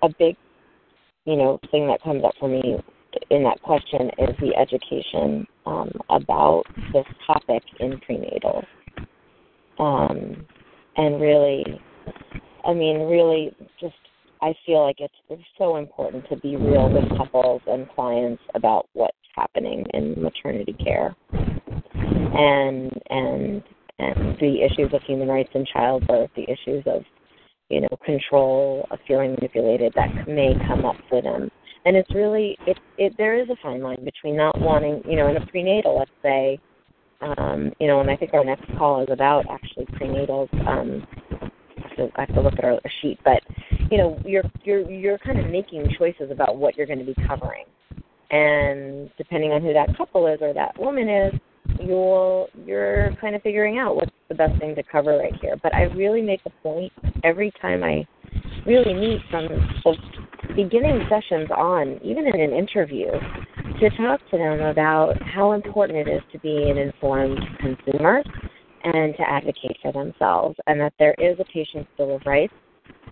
[0.00, 0.36] a big,
[1.24, 2.80] you know, thing that comes up for me
[3.30, 6.62] in that question is the education um, about
[6.92, 8.64] this topic in prenatal.
[9.80, 10.46] Um,
[10.96, 11.64] and really,
[12.64, 13.96] I mean, really, just
[14.40, 18.88] I feel like it's, it's so important to be real with couples and clients about
[18.92, 21.16] what's happening in maternity care,
[22.06, 23.62] and and
[23.98, 27.02] and the issues of human rights in childbirth, the issues of
[27.68, 31.50] you know control, of feeling manipulated that may come up for them.
[31.84, 35.28] And it's really it it there is a fine line between not wanting you know
[35.28, 36.58] in a prenatal, let's say,
[37.20, 40.52] um, you know, and I think our next call is about actually prenatals.
[40.66, 41.06] Um,
[41.96, 43.40] so I have to look at our sheet, but
[43.90, 47.14] you know, you're you're you're kind of making choices about what you're going to be
[47.26, 47.64] covering,
[48.30, 51.32] and depending on who that couple is or that woman is,
[51.80, 55.56] you're you're kind of figuring out what's the best thing to cover right here.
[55.62, 56.92] But I really make a point
[57.24, 58.06] every time I
[58.66, 59.48] really meet from
[60.54, 63.10] beginning sessions on, even in an interview,
[63.80, 68.22] to talk to them about how important it is to be an informed consumer
[68.84, 72.54] and to advocate for themselves, and that there is a patient's bill of rights.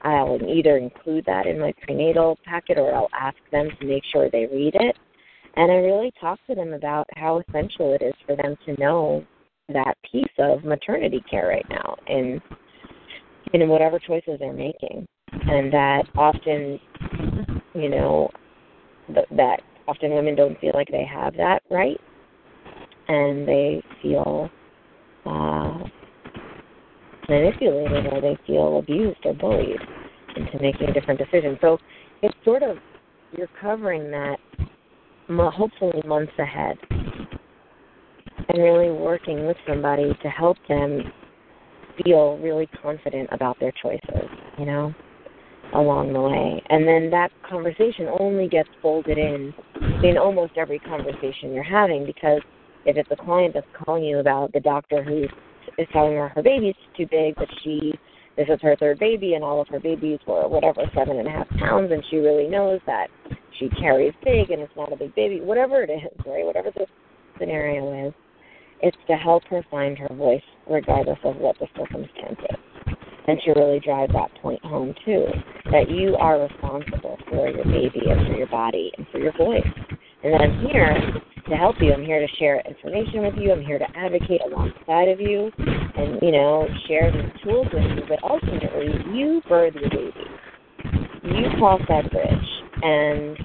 [0.03, 4.31] I'll either include that in my prenatal packet or I'll ask them to make sure
[4.31, 4.97] they read it.
[5.57, 9.25] And I really talk to them about how essential it is for them to know
[9.69, 12.41] that piece of maternity care right now and
[13.53, 15.07] in whatever choices they're making.
[15.33, 16.81] And that often,
[17.75, 18.31] you know,
[19.07, 22.01] th- that often women don't feel like they have that right
[23.09, 24.51] and they feel
[25.27, 25.79] uh,
[27.29, 29.81] manipulated or they feel abused or bullied
[30.37, 31.59] into making a different decision.
[31.61, 31.79] So
[32.23, 32.77] it's sort of
[33.37, 34.37] you're covering that
[35.29, 36.77] hopefully months ahead
[38.49, 41.03] and really working with somebody to help them
[42.03, 44.93] feel really confident about their choices, you know,
[45.75, 46.63] along the way.
[46.69, 49.55] And then that conversation only gets folded in
[50.03, 52.41] in almost every conversation you're having because
[52.85, 55.25] if it's a client that's calling you about the doctor who
[55.79, 57.93] is telling her her baby's too big, but she
[58.37, 61.31] this is her third baby and all of her babies were whatever seven and a
[61.31, 63.09] half pounds, and she really knows that
[63.59, 66.45] she carries big and it's not a big baby, whatever it is, right?
[66.45, 66.87] Whatever the
[67.39, 68.15] scenario is,
[68.83, 72.97] it's to help her find her voice regardless of what the circumstance is.
[73.27, 75.25] And to really drive that point home too,
[75.71, 79.63] that you are responsible for your baby and for your body and for your voice.
[80.25, 80.97] And I'm here
[81.49, 81.93] to help you.
[81.93, 83.53] I'm here to share information with you.
[83.53, 88.03] I'm here to advocate alongside of you and, you know, share these tools with you.
[88.09, 90.13] But ultimately, you birth your baby.
[91.25, 92.49] You cross that bridge.
[92.83, 93.37] And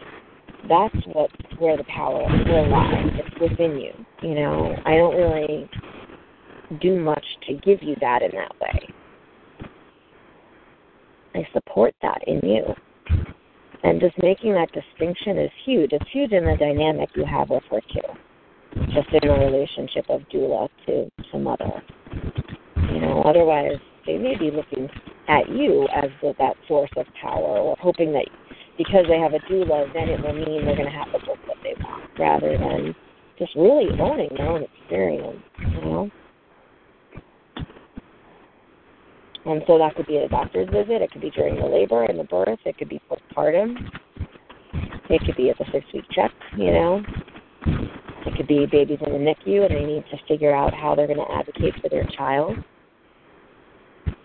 [0.69, 3.03] that's what where the power will lie.
[3.13, 3.91] It's within you.
[4.21, 5.69] You know, I don't really
[6.79, 8.93] do much to give you that in that way.
[11.35, 12.63] I support that in you.
[13.83, 15.91] And just making that distinction is huge.
[15.93, 18.83] It's huge in the dynamic you have with her too.
[18.93, 21.81] Just in the relationship of doula to, to mother.
[22.75, 24.89] You know, otherwise they may be looking
[25.27, 28.25] at you as the, that source of power or hoping that
[28.77, 31.37] because they have a doula, then it will mean they're going to have the book
[31.47, 32.95] that they want, rather than
[33.37, 36.09] just really owning their own experience, you know?
[39.49, 42.19] And so that could be a doctor's visit, it could be during the labor and
[42.19, 43.77] the birth, it could be postpartum,
[45.09, 47.01] it could be at the six week check, you know.
[48.27, 51.07] It could be babies in the NICU and they need to figure out how they're
[51.07, 52.57] going to advocate for their child.
[54.05, 54.15] It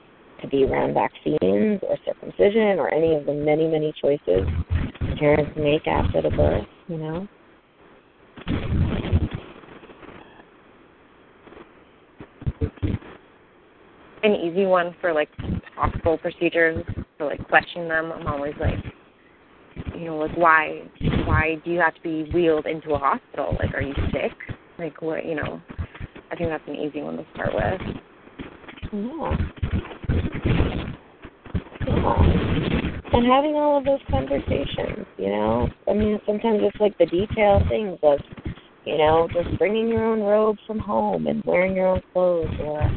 [0.42, 4.46] could be around vaccines or circumcision or any of the many, many choices
[5.18, 7.26] parents make after the birth, you know.
[14.24, 15.28] An easy one for like
[15.76, 16.82] possible procedures
[17.18, 18.10] to like question them.
[18.10, 18.78] I'm always like,
[19.94, 20.82] you know, like why
[21.26, 23.54] why do you have to be wheeled into a hospital?
[23.60, 24.32] Like, are you sick?
[24.78, 25.26] Like, what?
[25.26, 25.60] You know,
[26.32, 27.80] I think that's an easy one to start with.
[28.92, 29.36] Yeah.
[31.86, 32.44] Yeah.
[33.12, 35.68] And having all of those conversations, you know.
[35.86, 38.18] I mean, sometimes it's like the detail things of,
[38.84, 42.90] you know, just bringing your own robe from home and wearing your own clothes, or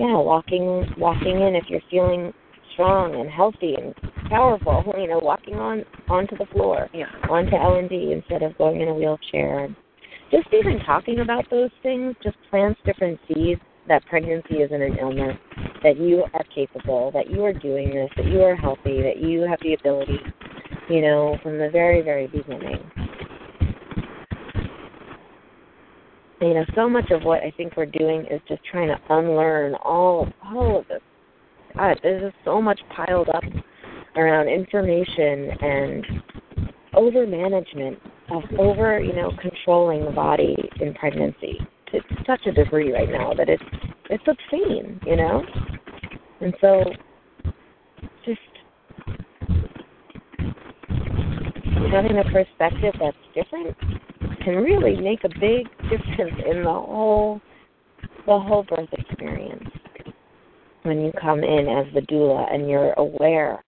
[0.00, 2.32] yeah, walking walking in if you're feeling
[2.72, 3.94] strong and healthy and
[4.30, 7.04] powerful, you know, walking on onto the floor, Yeah.
[7.28, 9.68] onto L and D instead of going in a wheelchair.
[10.30, 15.36] Just even talking about those things just plants different seeds that pregnancy isn't an illness,
[15.82, 19.42] that you are capable, that you are doing this, that you are healthy, that you
[19.42, 20.18] have the ability,
[20.88, 22.78] you know, from the very, very beginning.
[26.40, 29.74] You know, so much of what I think we're doing is just trying to unlearn
[29.74, 31.02] all all of this.
[31.76, 33.44] God, there's just so much piled up
[34.16, 36.06] around information and
[36.94, 37.98] over management
[38.30, 41.58] of over, you know, controlling the body in pregnancy
[41.92, 43.62] to such a degree right now that it's
[44.08, 45.44] it's obscene, you know?
[46.40, 46.84] And so
[48.24, 48.40] just
[51.92, 53.76] having a perspective that's different
[54.44, 57.40] can really make a big difference in the whole
[58.26, 59.68] the whole birth experience.
[60.82, 63.62] When you come in as the doula and you're aware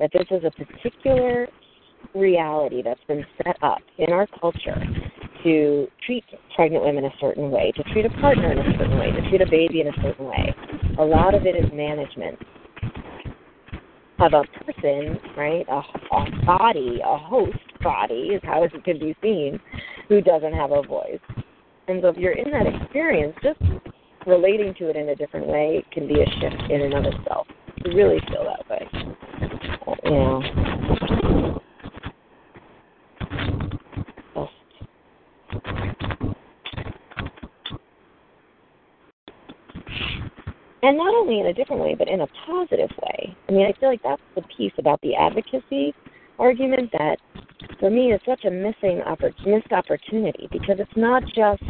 [0.00, 1.48] that this is a particular
[2.14, 4.82] reality that's been set up in our culture
[5.44, 9.10] to treat pregnant women a certain way, to treat a partner in a certain way,
[9.12, 10.54] to treat a baby in a certain way.
[10.98, 12.38] A lot of it is management
[14.18, 15.66] of a person, right?
[15.68, 15.82] A,
[16.14, 19.60] a body, a host body is how it can be seen,
[20.08, 21.20] who doesn't have a voice.
[21.88, 23.60] And so if you're in that experience, just
[24.26, 27.46] relating to it in a different way can be a shift in and of itself.
[27.84, 28.88] You really feel that way.
[30.04, 31.60] You
[40.86, 43.36] and not only in a different way, but in a positive way.
[43.48, 45.92] I mean, I feel like that's the piece about the advocacy
[46.38, 47.16] argument that,
[47.80, 51.64] for me, is such a missing oppor- missed opportunity because it's not just,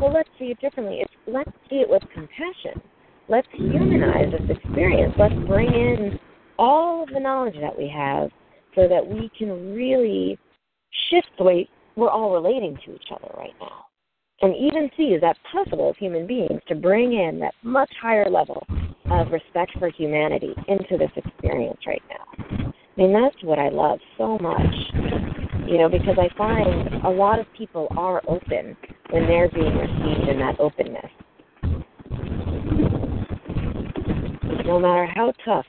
[0.00, 1.00] well, let's see it differently.
[1.00, 2.80] It's let's see it with compassion.
[3.28, 5.14] Let's humanize this experience.
[5.18, 6.20] Let's bring in
[6.56, 8.30] all of the knowledge that we have
[8.76, 10.38] so that we can really
[11.10, 13.89] shift the way we're all relating to each other right now
[14.42, 18.30] and even see is that possible as human beings to bring in that much higher
[18.30, 18.66] level
[19.10, 22.72] of respect for humanity into this experience right now.
[22.96, 24.74] I mean, that's what I love so much,
[25.66, 28.76] you know, because I find a lot of people are open
[29.10, 31.10] when they're being received in that openness.
[34.64, 35.66] No matter how tough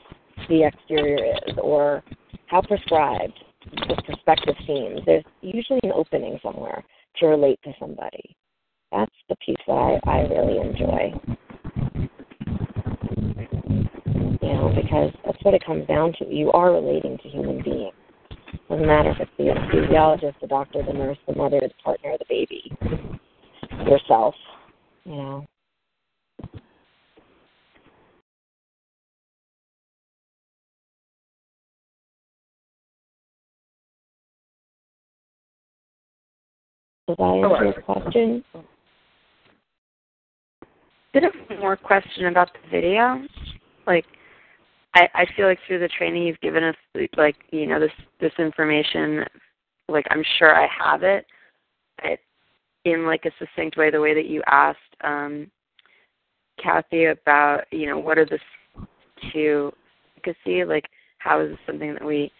[0.48, 2.02] the exterior is or
[2.46, 3.38] how prescribed
[3.88, 6.84] the perspective seems, there's usually an opening somewhere
[7.18, 8.36] to relate to somebody
[8.92, 11.12] that's the piece that I, I really enjoy.
[14.42, 16.26] You know, because that's what it comes down to.
[16.26, 17.94] You are relating to human beings.
[18.68, 22.26] Doesn't matter if it's the anesthesiologist, the doctor, the nurse, the mother, the partner, the
[22.28, 22.70] baby,
[23.86, 24.34] yourself.
[25.04, 25.46] You know.
[37.08, 38.44] Does that answer your question?
[41.12, 43.22] Bit of more question about the video.
[43.86, 44.06] Like,
[44.94, 46.76] I I feel like through the training you've given us,
[47.16, 49.24] like you know this this information,
[49.88, 51.26] like I'm sure I have it,
[52.02, 52.18] but
[52.84, 55.50] in like a succinct way, the way that you asked um,
[56.62, 58.38] Kathi about you know what are the
[59.32, 59.72] to
[60.16, 60.86] efficacy, like
[61.18, 62.32] how is this something that we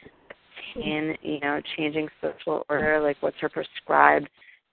[0.75, 4.29] attain, you know, changing social order, like what's her prescribed,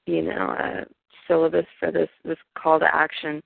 [0.05, 0.85] you know, uh,
[1.27, 3.41] syllabus for this this call to action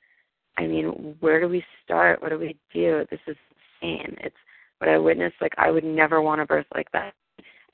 [0.57, 2.21] I mean, where do we start?
[2.21, 3.05] What do we do?
[3.09, 3.35] This is
[3.81, 4.15] insane.
[4.21, 4.35] It's
[4.77, 5.35] what I witnessed.
[5.41, 7.13] Like, I would never want a birth like that.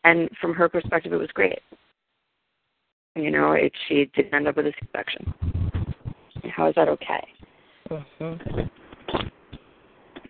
[0.03, 1.59] And from her perspective, it was great.
[3.15, 5.33] You know, it, she didn't end up with a C-section.
[6.55, 7.27] How is that okay?
[7.89, 8.59] Mm-hmm.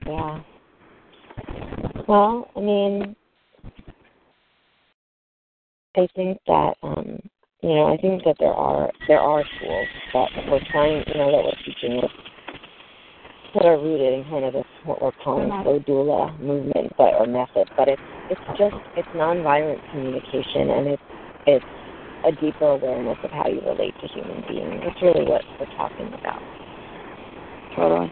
[0.07, 0.41] Yeah.
[2.07, 3.15] Well, I mean,
[5.95, 7.19] I think that um,
[7.61, 11.31] you know, I think that there are there are tools that we're trying, you know,
[11.31, 12.01] that we're teaching
[13.53, 15.63] that are rooted in kind of this what we're calling uh-huh.
[15.63, 17.69] the doula movement, but or method.
[17.75, 21.03] But it's it's just it's nonviolent communication, and it's
[21.47, 21.65] it's
[22.25, 24.81] a deeper awareness of how you relate to human beings.
[24.85, 26.41] That's really what we're talking about.
[27.75, 28.11] Totally.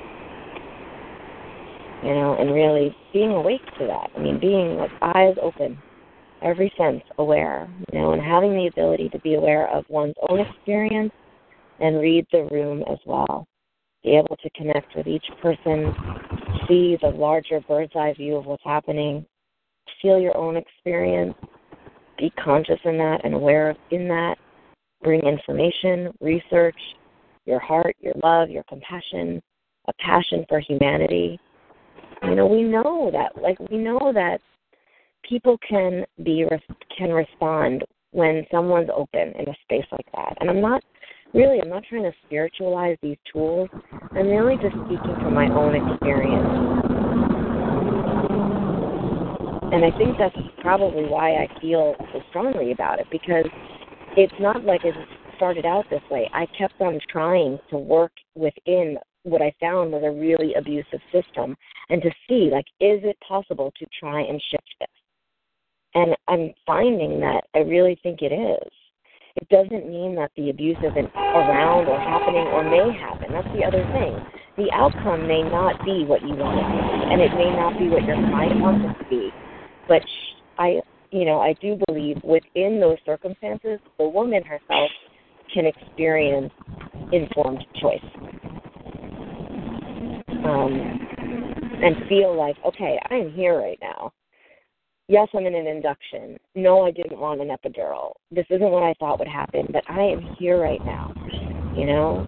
[2.03, 4.09] You know, and really being awake to that.
[4.15, 5.77] I mean, being like eyes open,
[6.41, 7.67] every sense aware.
[7.91, 11.11] You know, and having the ability to be aware of one's own experience
[11.79, 13.47] and read the room as well
[14.03, 15.93] be able to connect with each person,
[16.67, 19.25] see the larger bird's eye view of what's happening,
[20.01, 21.35] feel your own experience,
[22.17, 24.37] be conscious in that and aware of in that,
[25.03, 26.79] bring information, research,
[27.45, 29.41] your heart, your love, your compassion,
[29.87, 31.39] a passion for humanity,
[32.23, 34.41] You know, we know that like we know that
[35.23, 36.45] people can be
[36.97, 40.37] can respond when someone's open in a space like that.
[40.39, 40.83] And I'm not
[41.33, 43.69] really I'm not trying to spiritualize these tools.
[44.15, 46.47] I'm really just speaking from my own experience.
[49.73, 53.45] And I think that's probably why I feel so strongly about it because
[54.15, 54.95] it's not like it
[55.35, 56.29] started out this way.
[56.33, 61.55] I kept on trying to work within what I found was a really abusive system
[61.89, 64.89] and to see like is it possible to try and shift this?
[65.95, 68.71] And I'm finding that I really think it is.
[69.37, 73.31] It doesn't mean that the abuse isn't around or happening or may happen.
[73.31, 74.17] That's the other thing.
[74.57, 77.77] The outcome may not be what you want it to be, and it may not
[77.77, 79.31] be what your client wants it to be.
[79.87, 80.01] But
[80.57, 80.81] I,
[81.11, 84.89] you know, I do believe within those circumstances, the woman herself
[85.53, 86.51] can experience
[87.13, 88.01] informed choice
[90.43, 90.73] um,
[91.83, 93.86] and feel like, okay, I am here right now.
[95.07, 96.37] Yes, I'm in an induction.
[96.55, 98.11] No, I didn't want an epidural.
[98.31, 101.13] This isn't what I thought would happen, but I am here right now,
[101.75, 102.27] you know?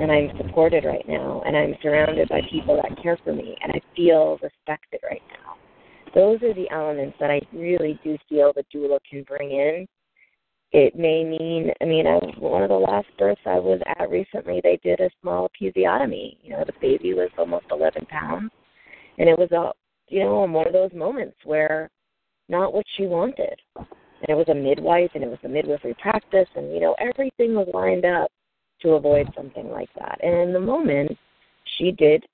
[0.00, 3.72] And I'm supported right now, and I'm surrounded by people that care for me, and
[3.72, 5.54] I feel respected right now.
[6.14, 9.86] Those are the elements that I really do feel the doula can bring in
[10.74, 14.60] it may mean, I mean, I, one of the last births I was at recently,
[14.60, 16.36] they did a small episiotomy.
[16.42, 18.50] You know, the baby was almost 11 pounds,
[19.16, 19.70] and it was a,
[20.14, 21.90] you know, one of those moments where
[22.48, 23.58] not what she wanted.
[23.76, 27.54] And it was a midwife, and it was a midwifery practice, and you know, everything
[27.54, 28.30] was lined up
[28.80, 30.18] to avoid something like that.
[30.22, 31.16] And in the moment,
[31.76, 32.24] she did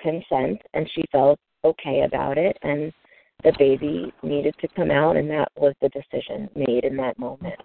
[0.00, 2.92] consent, and she felt okay about it, and
[3.44, 7.60] the baby needed to come out, and that was the decision made in that moment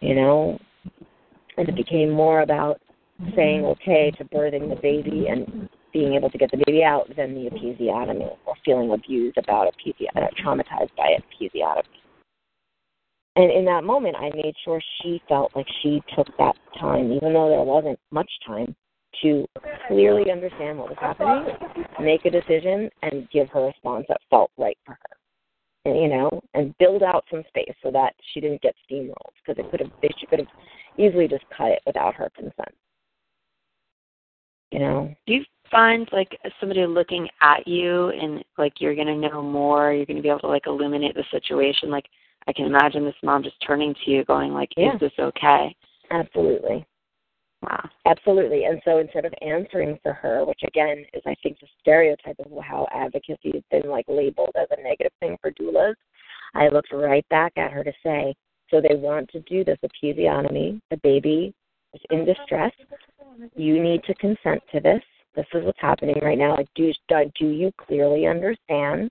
[0.00, 0.58] you know,
[1.56, 2.80] and it became more about
[3.34, 7.34] saying okay to birthing the baby and being able to get the baby out than
[7.34, 11.82] the episiotomy or feeling abused about episiotomy, uh, traumatized by episiotomy.
[13.36, 17.32] And in that moment, I made sure she felt like she took that time, even
[17.32, 18.76] though there wasn't much time,
[19.22, 19.46] to
[19.88, 21.56] clearly understand what was happening,
[21.98, 26.08] make a decision, and give her a response that felt right for her And, you
[26.08, 29.80] know, and build out some space so that she didn't get steamrolled because it could
[29.80, 30.48] have she could have
[30.98, 32.74] easily just cut it without her consent.
[34.70, 35.14] You know.
[35.26, 40.06] Do you find like somebody looking at you and like you're gonna know more, you're
[40.06, 41.90] gonna be able to like illuminate the situation?
[41.90, 42.06] Like
[42.46, 44.94] I can imagine this mom just turning to you, going like, yeah.
[44.94, 45.74] "Is this okay?"
[46.10, 46.86] Absolutely.
[47.62, 47.88] Wow.
[48.04, 48.64] Absolutely.
[48.64, 52.46] And so instead of answering for her, which again is I think the stereotype of
[52.62, 55.94] how advocacy has been like labeled as a negative thing for doulas,
[56.54, 58.34] I looked right back at her to say,
[58.70, 60.80] so they want to do this episiotomy.
[60.90, 61.54] The baby
[61.94, 62.72] is in distress.
[63.54, 65.02] You need to consent to this.
[65.36, 66.56] This is what's happening right now.
[66.56, 66.92] Like, do
[67.38, 69.10] do you clearly understand?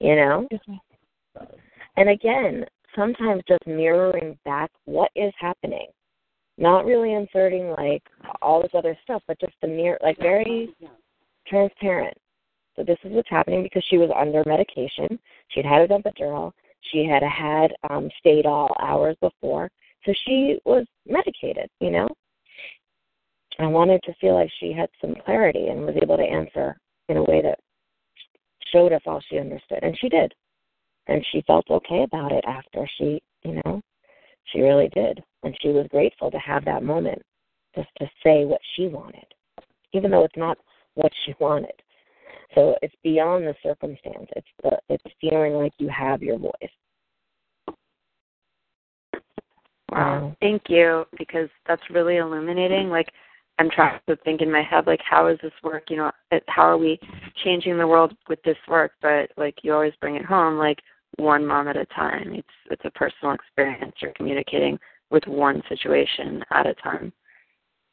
[0.00, 0.48] You know.
[1.96, 5.88] And again, sometimes just mirroring back what is happening
[6.58, 8.02] not really inserting like
[8.42, 10.74] all this other stuff, but just the mere like very
[11.46, 12.16] transparent.
[12.76, 15.18] So this is what's happening because she was under medication.
[15.48, 16.52] She had had a epidural.
[16.92, 19.70] She had had um, Stadol hours before,
[20.04, 21.68] so she was medicated.
[21.80, 22.08] You know,
[23.58, 26.76] I wanted to feel like she had some clarity and was able to answer
[27.08, 27.58] in a way that
[28.72, 30.32] showed us all she understood, and she did.
[31.06, 33.80] And she felt okay about it after she, you know,
[34.52, 35.22] she really did.
[35.42, 37.22] And she was grateful to have that moment
[37.74, 39.26] just to say what she wanted,
[39.92, 40.58] even though it's not
[40.94, 41.72] what she wanted.
[42.54, 44.28] So it's beyond the circumstance.
[44.36, 46.52] It's the it's feeling like you have your voice.
[49.90, 50.26] Wow.
[50.26, 52.88] Um, Thank you because that's really illuminating.
[52.88, 53.08] Like
[53.58, 55.84] I'm trying to think in my head like how does this work?
[55.88, 56.10] You know,
[56.46, 56.98] how are we
[57.44, 58.92] changing the world with this work?
[59.02, 60.78] But like you always bring it home like
[61.16, 62.34] one mom at a time.
[62.34, 63.94] It's it's a personal experience.
[64.00, 64.78] You're communicating
[65.10, 67.12] with one situation at a time.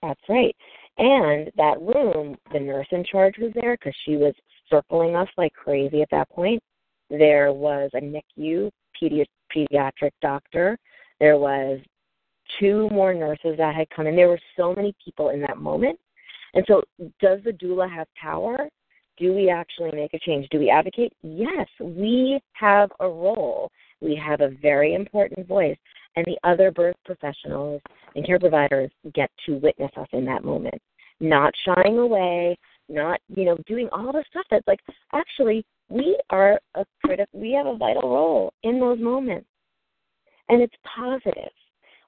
[0.01, 0.55] That's right.
[0.97, 4.33] And that room, the nurse in charge was there because she was
[4.69, 6.61] circling us like crazy at that point.
[7.09, 8.69] There was a NICU
[9.01, 10.77] pedi- pediatric doctor.
[11.19, 11.79] There was
[12.59, 14.15] two more nurses that had come in.
[14.15, 15.99] There were so many people in that moment.
[16.53, 16.83] And so,
[17.19, 18.69] does the doula have power?
[19.17, 20.47] Do we actually make a change?
[20.49, 21.13] Do we advocate?
[21.21, 23.71] Yes, we have a role.
[24.01, 25.77] We have a very important voice,
[26.15, 27.81] and the other birth professionals
[28.15, 30.81] and care providers get to witness us in that moment,
[31.19, 32.57] not shying away,
[32.89, 34.79] not you know doing all the stuff that's like
[35.13, 37.39] actually we are a critical.
[37.39, 39.47] We have a vital role in those moments,
[40.49, 41.51] and it's positive.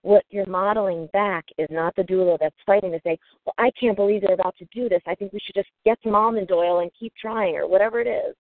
[0.02, 3.96] What you're modeling back is not the doula that's fighting to say, well, I can't
[3.96, 5.02] believe they're about to do this.
[5.08, 8.08] I think we should just get some almond oil and keep trying, or whatever it
[8.08, 8.36] is.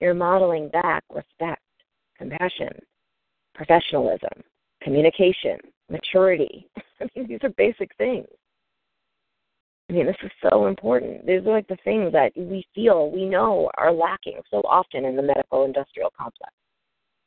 [0.00, 1.62] You're modeling back respect,
[2.18, 2.72] compassion,
[3.54, 4.42] professionalism,
[4.82, 5.58] communication,
[5.90, 6.68] maturity.
[7.00, 8.26] I mean, these are basic things.
[9.88, 11.26] I mean, this is so important.
[11.26, 15.14] These are like the things that we feel, we know are lacking so often in
[15.14, 16.52] the medical industrial complex.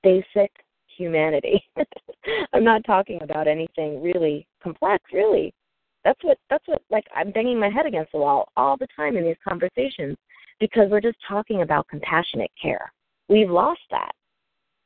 [0.03, 0.51] Basic
[0.99, 1.63] humanity.
[2.53, 5.53] I'm not talking about anything really complex, really.
[6.03, 9.17] That's what that's what like I'm banging my head against the wall all the time
[9.17, 10.17] in these conversations
[10.59, 12.91] because we're just talking about compassionate care.
[13.27, 14.11] We've lost that.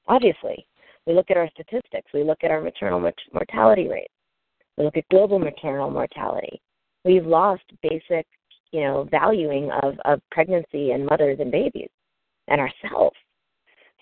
[0.08, 0.66] Obviously,
[1.06, 3.00] we look at our statistics, we look at our maternal
[3.34, 4.14] mortality rates.
[4.78, 6.62] We look at global maternal mortality.
[7.06, 8.26] We've lost basic,
[8.72, 11.90] you know, valuing of of pregnancy and mothers and babies
[12.48, 13.16] and ourselves.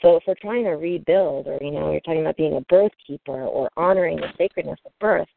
[0.02, 2.92] So if we're trying to rebuild, or you know, you're talking about being a birth
[3.06, 5.28] keeper or honoring the sacredness of birth,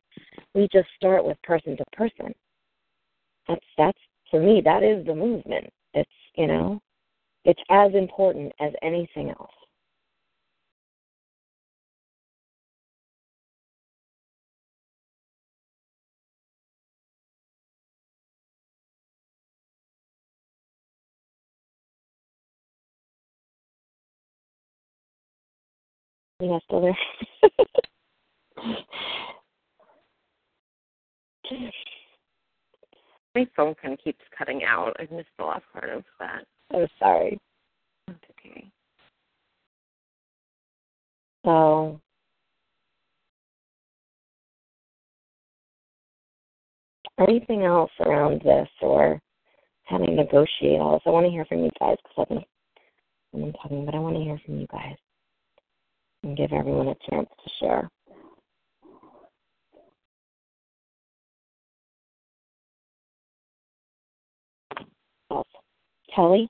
[0.54, 2.34] we just start with person to person.
[3.48, 3.98] That's that's
[4.30, 4.62] for me.
[4.64, 5.70] That is the movement.
[5.92, 6.80] It's you know,
[7.44, 9.52] it's as important as anything else.
[26.44, 26.96] You still there?
[33.34, 34.94] My phone kind of keeps cutting out.
[34.98, 36.44] I missed the last part of that.
[36.72, 37.40] Oh, sorry.
[38.06, 38.70] That's okay.
[41.44, 42.00] So,
[47.18, 49.20] anything else around this or
[49.84, 51.02] having to negotiate all this?
[51.06, 52.44] I want to hear from you guys because I've been,
[53.34, 54.96] I've been talking, but I want to hear from you guys
[56.24, 57.90] and give everyone a chance to share.
[66.14, 66.48] Kelly?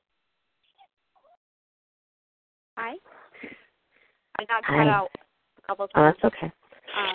[2.76, 2.94] Hi.
[4.38, 4.84] I got Hi.
[4.84, 5.08] cut out
[5.58, 6.16] a couple Oh, times.
[6.20, 6.52] that's okay.
[6.96, 7.14] Um,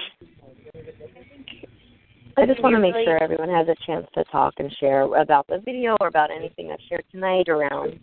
[2.37, 5.45] I just want to make sure everyone has a chance to talk and share about
[5.47, 7.99] the video or about anything that's shared tonight around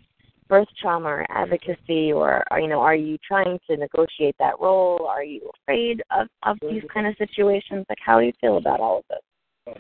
[0.49, 5.07] birth trauma or advocacy or, or you know are you trying to negotiate that role
[5.09, 8.81] are you afraid of of these kind of situations like how do you feel about
[8.81, 9.77] all of this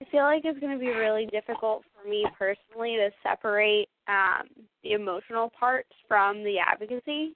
[0.00, 4.46] I feel like it's going to be really difficult for me personally to separate um,
[4.82, 7.34] the emotional parts from the advocacy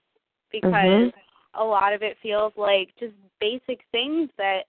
[0.50, 1.12] because Mhm.
[1.54, 4.66] a lot of it feels like just basic things that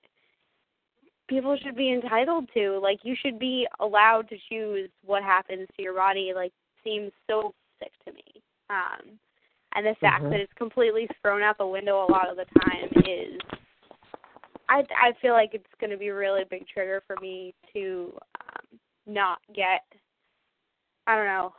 [1.27, 2.79] people should be entitled to.
[2.79, 6.33] Like you should be allowed to choose what happens to your body.
[6.33, 6.53] Like
[6.83, 8.41] seems so sick to me.
[8.69, 9.19] Um,
[9.75, 10.29] and the fact Mhm.
[10.31, 13.39] that it's completely thrown out the window a lot of the time is
[14.69, 18.17] I I feel like it's going to be a really big trigger for me to
[18.39, 19.83] um, not get
[21.07, 21.53] I don't know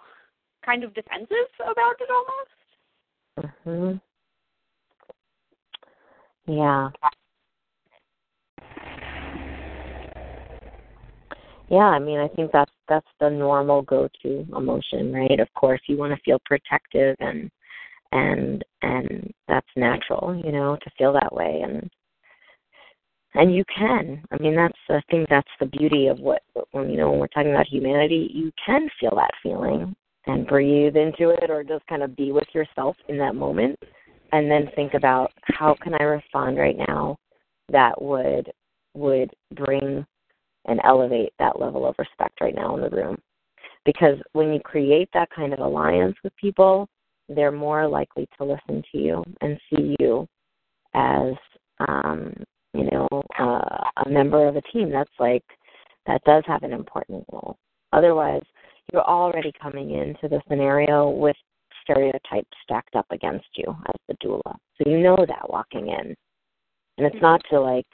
[0.64, 3.64] kind of defensive about it almost.
[3.66, 4.00] mhm
[6.46, 6.90] yeah
[11.70, 15.40] yeah i mean i think that's that's the normal go to emotion right?
[15.40, 17.50] Of course you want to feel protective and
[18.12, 21.90] and and that's natural you know to feel that way and
[23.36, 24.22] and you can.
[24.30, 26.42] I mean that's i think that's the beauty of what
[26.72, 29.94] when you know when we're talking about humanity you can feel that feeling
[30.26, 33.78] and breathe into it or just kind of be with yourself in that moment
[34.32, 37.16] and then think about how can i respond right now
[37.70, 38.50] that would
[38.94, 40.06] would bring
[40.66, 43.16] and elevate that level of respect right now in the room.
[43.84, 46.88] Because when you create that kind of alliance with people
[47.28, 50.26] they're more likely to listen to you and see you
[50.94, 51.34] as
[51.88, 52.32] um
[52.72, 53.08] you know
[53.38, 55.44] uh, a member of a team that's like
[56.06, 57.56] that does have an important role.
[57.92, 58.42] Otherwise
[58.92, 61.36] you're already coming into the scenario with
[61.82, 64.54] stereotypes stacked up against you as the doula.
[64.76, 66.14] So you know that walking in.
[66.96, 67.86] And it's not to like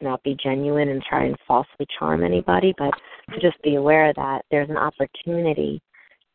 [0.00, 2.92] not be genuine and try and falsely charm anybody but
[3.32, 5.80] to just be aware that there's an opportunity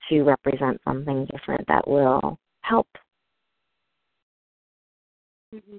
[0.09, 2.88] to represent something different that will help.
[5.53, 5.78] Mm-hmm.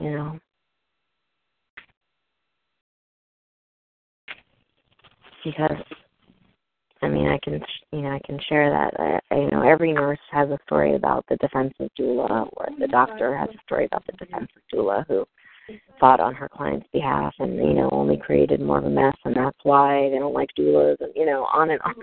[0.00, 0.38] you know.
[5.44, 5.76] Because
[7.00, 7.60] I mean I can
[7.92, 9.20] you know I can share that.
[9.30, 13.36] I, you know every nurse has a story about the defensive doula or the doctor
[13.36, 15.24] has a story about the defensive doula who
[16.00, 19.34] fought on her client's behalf and you know only created more of a mess and
[19.36, 21.94] that's why they don't like doulas and you know on and on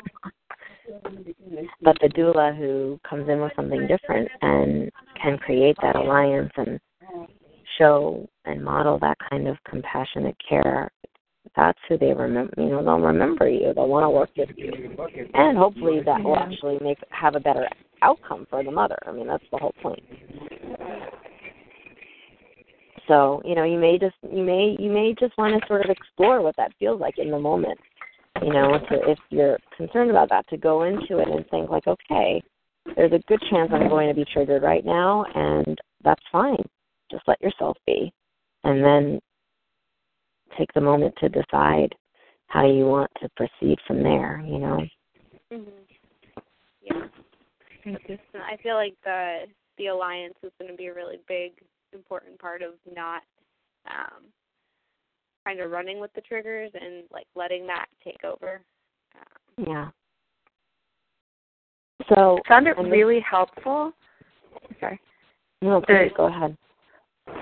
[1.81, 4.91] but the doula who comes in with something different and
[5.21, 6.79] can create that alliance and
[7.77, 10.91] show and model that kind of compassionate care,
[11.55, 12.53] that's who they remember.
[12.57, 13.73] You know, they'll remember you.
[13.73, 14.95] They'll want to work with you,
[15.33, 17.67] and hopefully that will actually make have a better
[18.01, 18.97] outcome for the mother.
[19.05, 20.03] I mean, that's the whole point.
[23.07, 25.91] So you know, you may just you may you may just want to sort of
[25.91, 27.79] explore what that feels like in the moment.
[28.41, 31.87] You know, to, if you're concerned about that, to go into it and think like,
[31.87, 32.43] okay,
[32.95, 36.63] there's a good chance I'm going to be triggered right now, and that's fine.
[37.09, 38.11] Just let yourself be,
[38.63, 39.19] and then
[40.57, 41.93] take the moment to decide
[42.47, 44.43] how you want to proceed from there.
[44.45, 44.81] You know.
[45.51, 45.67] Mhm.
[46.81, 47.07] Yeah.
[47.85, 49.45] I feel like the
[49.77, 51.51] the alliance is going to be a really big,
[51.95, 53.21] important part of not
[53.87, 54.23] um,
[55.45, 58.61] kind of running with the triggers and like letting that take over.
[59.15, 59.89] Um, Yeah.
[62.09, 63.93] So I found it and really helpful.
[64.79, 64.99] Sorry.
[65.61, 66.55] No, please go ahead.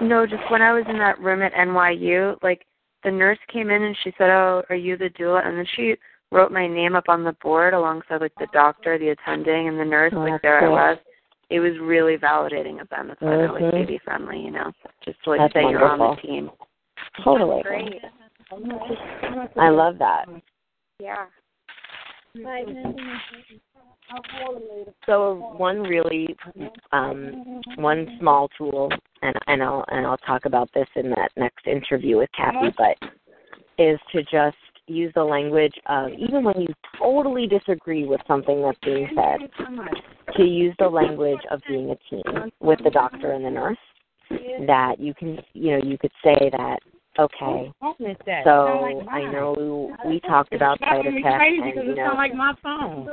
[0.01, 2.66] No, just when I was in that room at NYU, like
[3.04, 5.95] the nurse came in and she said, "Oh, are you the doula?" And then she
[6.32, 9.86] wrote my name up on the board alongside like the doctor, the attending, and the
[9.86, 10.14] nurse.
[10.16, 10.76] Oh, like there cool.
[10.76, 10.97] I was.
[11.50, 13.08] It was really validating of them.
[13.10, 13.72] That's why they're like Mhm.
[13.72, 14.72] baby friendly, you know,
[15.02, 16.52] just to like That's say you're on the team.
[17.24, 17.62] Totally.
[17.64, 18.02] great.
[19.58, 20.28] I love that.
[21.00, 21.26] Yeah.
[25.06, 26.36] So one really
[26.91, 28.91] um one small tool
[29.22, 32.98] and and I'll and I'll talk about this in that next interview with Kathi, but
[33.78, 34.58] is to just
[34.88, 36.68] use the language of even when you
[36.98, 39.50] totally disagree with something that's being said,
[40.36, 43.78] to use the language of being a team with the doctor and the nurse.
[44.68, 46.80] That you can you know, you could say that
[47.20, 47.72] okay,
[48.44, 53.08] so I know we talked about side effects and you know my phone.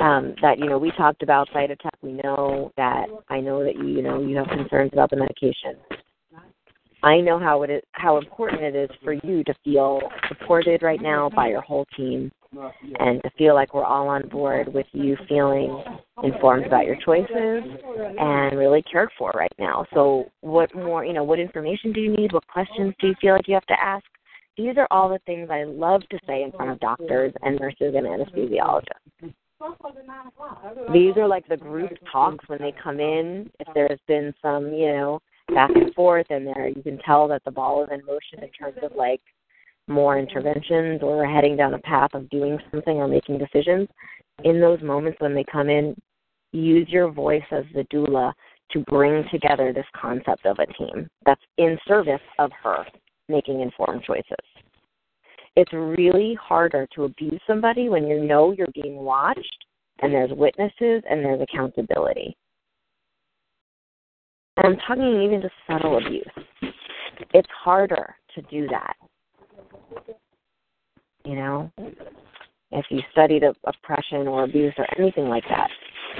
[0.00, 1.94] um, that you know we talked about side attack.
[2.02, 5.76] We know that I know that you you know you have concerns about the medication.
[7.02, 11.00] I know how it is how important it is for you to feel supported right
[11.00, 12.32] now by your whole team
[12.98, 15.84] and to feel like we're all on board with you feeling
[16.24, 17.62] informed about your choices
[18.18, 19.84] and really cared for right now.
[19.94, 22.32] So what more, you know, what information do you need?
[22.32, 24.04] What questions do you feel like you have to ask?
[24.56, 27.94] These are all the things I love to say in front of doctors and nurses
[27.94, 29.34] and anesthesiologists.
[30.92, 33.50] These are like the group talks when they come in.
[33.60, 35.20] If there's been some, you know,
[35.54, 38.50] back and forth and there you can tell that the ball is in motion in
[38.50, 39.20] terms of like
[39.88, 43.88] more interventions or heading down a path of doing something or making decisions.
[44.44, 45.96] In those moments when they come in,
[46.52, 48.32] use your voice as the doula
[48.72, 52.84] to bring together this concept of a team that's in service of her
[53.28, 54.36] making informed choices.
[55.56, 59.64] It's really harder to abuse somebody when you know you're being watched
[60.00, 62.36] and there's witnesses and there's accountability.
[64.58, 66.26] And I'm talking even just subtle abuse.
[67.32, 68.96] It's harder to do that.
[71.24, 71.70] You know,
[72.72, 75.68] if you studied op- oppression or abuse or anything like that,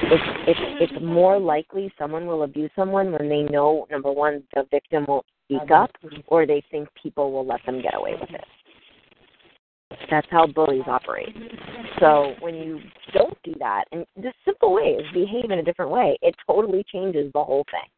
[0.03, 4.65] it's it's it's more likely someone will abuse someone when they know number one the
[4.71, 5.91] victim won't speak up
[6.29, 8.45] or they think people will let them get away with it.
[10.11, 11.35] That's how bullies operate.
[11.99, 12.79] So when you
[13.13, 16.85] don't do that, and the simple way is behave in a different way, it totally
[16.93, 17.91] changes the whole thing.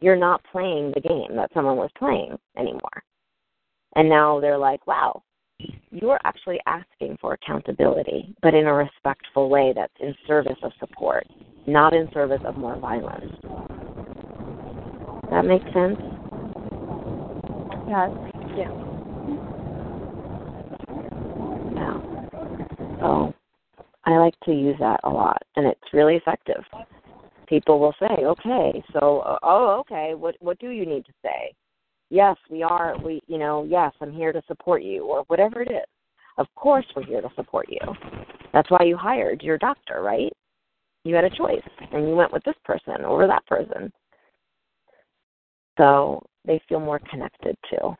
[0.00, 3.02] You're not playing the game that someone was playing anymore.
[3.96, 5.22] And now they're like, wow,
[5.90, 10.72] you are actually asking for accountability, but in a respectful way that's in service of
[10.78, 11.26] support,
[11.66, 13.32] not in service of more violence.
[15.30, 15.98] That makes sense?
[17.88, 18.10] Yes.
[18.56, 18.70] Yeah.
[21.74, 22.00] Yeah.
[23.00, 23.34] So
[24.04, 26.64] I like to use that a lot, and it's really effective.
[27.50, 31.52] People will say, "Okay, so uh, oh, okay, what what do you need to say?"
[32.08, 32.96] Yes, we are.
[33.04, 35.86] We, you know, yes, I'm here to support you, or whatever it is.
[36.38, 37.80] Of course, we're here to support you.
[38.52, 40.32] That's why you hired your doctor, right?
[41.04, 43.92] You had a choice, and you went with this person over that person.
[45.76, 47.96] So they feel more connected too.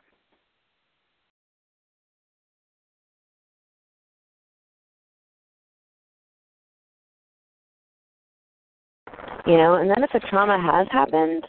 [9.45, 11.43] You know and then if a trauma has happened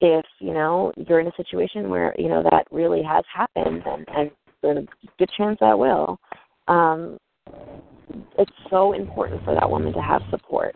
[0.00, 4.06] if you know you're in a situation where you know that really has happened and
[4.08, 4.30] and
[4.62, 6.18] there's a good chance that will.
[6.68, 7.16] Um
[8.38, 10.74] it's so important for that woman to have support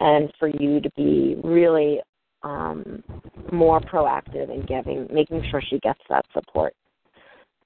[0.00, 2.00] and for you to be really
[2.42, 3.02] um
[3.52, 6.74] more proactive in giving making sure she gets that support.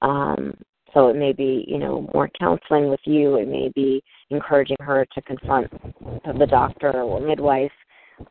[0.00, 0.54] Um
[0.94, 3.36] so it may be you know more counseling with you.
[3.36, 4.02] It may be
[4.32, 5.70] encouraging her to confront
[6.38, 7.72] the doctor or midwife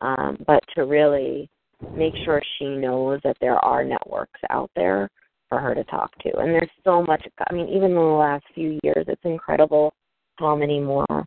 [0.00, 1.48] um, but to really
[1.96, 5.08] make sure she knows that there are networks out there
[5.48, 6.36] for her to talk to.
[6.38, 9.92] And there's so much, I mean, even in the last few years, it's incredible
[10.36, 11.26] how many more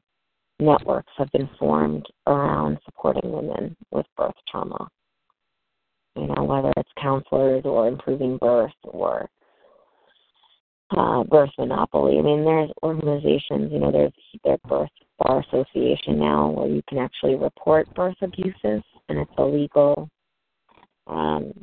[0.59, 4.87] networks have been formed around supporting women with birth trauma.
[6.15, 9.29] You know, whether it's counselors or improving birth or
[10.91, 12.19] uh, birth monopoly.
[12.19, 14.13] I mean, there's organizations, you know, there's
[14.43, 20.09] their birth bar association now where you can actually report birth abuses and it's illegal.
[21.07, 21.53] Um,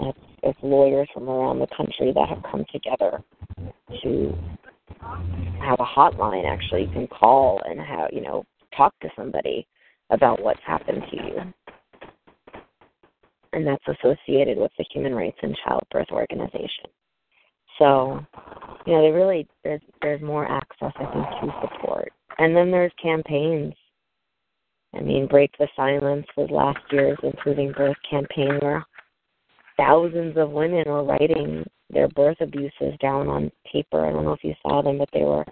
[0.00, 3.22] it's, it's lawyers from around the country that have come together
[4.02, 4.34] to
[5.60, 8.44] have a hotline actually you can call and have you know
[8.76, 9.66] talk to somebody
[10.10, 12.60] about what's happened to you
[13.52, 16.86] and that's associated with the human rights and childbirth organization
[17.78, 18.20] so
[18.86, 22.92] you know they really there's there's more access i think to support and then there's
[23.00, 23.74] campaigns
[24.94, 28.84] i mean break the silence was last year's improving birth campaign where
[29.76, 34.04] thousands of women were writing their birth abuses down on paper.
[34.04, 35.44] I don't know if you saw them, but they were,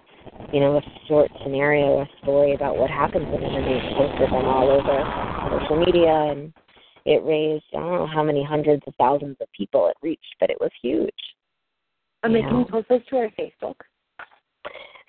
[0.53, 4.27] you know, a short scenario, a story about what happened to them, and they posted
[4.29, 6.53] them all over social media, and
[7.05, 10.51] it raised I don't know how many hundreds of thousands of people it reached, but
[10.51, 11.09] it was huge.
[12.23, 13.75] And they can post those to our Facebook.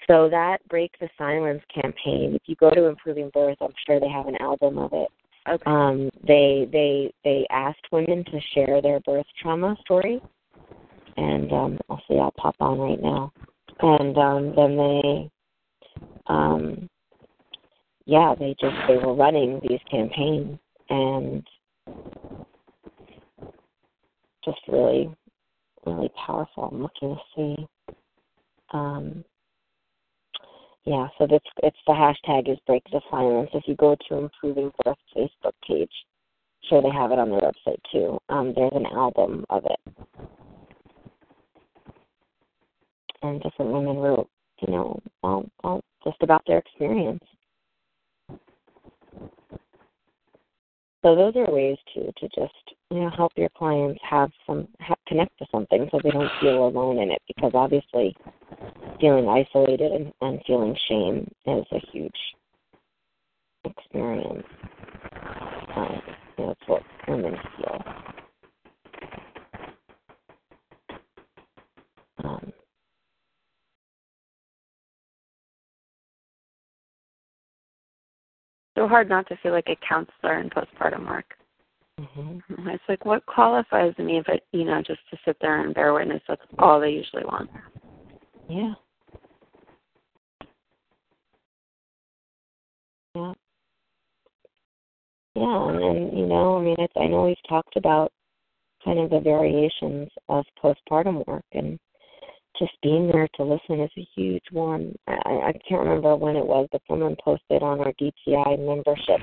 [0.06, 4.08] So that Break the Silence campaign, if you go to Improving Birth, I'm sure they
[4.08, 5.08] have an album of it.
[5.48, 5.62] Okay.
[5.66, 10.20] Um, they they they asked women to share their birth trauma story
[11.18, 13.32] and um I'll see I'll pop on right now.
[13.80, 15.30] And um then they
[16.26, 16.88] um
[18.06, 21.46] yeah, they just they were running these campaigns and
[24.44, 25.14] just really
[25.94, 26.64] really powerful.
[26.64, 27.94] I'm looking to see.
[28.72, 29.24] Um
[30.84, 33.50] yeah, so that's it's the hashtag is break the silence.
[33.52, 35.92] If you go to Improving Birth Facebook page,
[36.68, 38.18] sure they have it on their website too.
[38.30, 40.08] Um, there's an album of it
[43.22, 44.28] and different women wrote,
[44.62, 47.24] you know, all, all just about their experience.
[51.02, 54.96] So those are ways to to just you know help your clients have some have,
[55.06, 58.16] connect to something so they don't feel alone in it because obviously
[59.00, 62.12] feeling isolated and, and feeling shame is a huge
[63.64, 64.46] experience.
[65.76, 66.02] Um,
[66.38, 67.84] you know, it's what women feel.
[72.24, 72.52] Um,
[78.76, 81.34] so hard not to feel like a counselor in postpartum work.
[81.98, 82.68] Mm-hmm.
[82.68, 86.22] It's like what qualifies me, but you know, just to sit there and bear witness.
[86.28, 87.50] That's all they usually want.
[88.48, 88.74] Yeah.
[93.14, 93.32] Yeah.
[95.34, 98.12] Yeah, and, and you know, I mean, it's I know we've talked about
[98.84, 101.78] kind of the variations of postpartum work, and
[102.58, 104.94] just being there to listen is a huge one.
[105.06, 109.20] I, I can't remember when it was, but someone posted on our DTI membership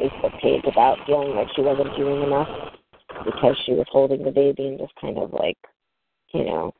[0.00, 2.48] Facebook page about feeling like she wasn't doing enough
[3.24, 5.58] because she was holding the baby and just kind of like,
[6.32, 6.74] you know,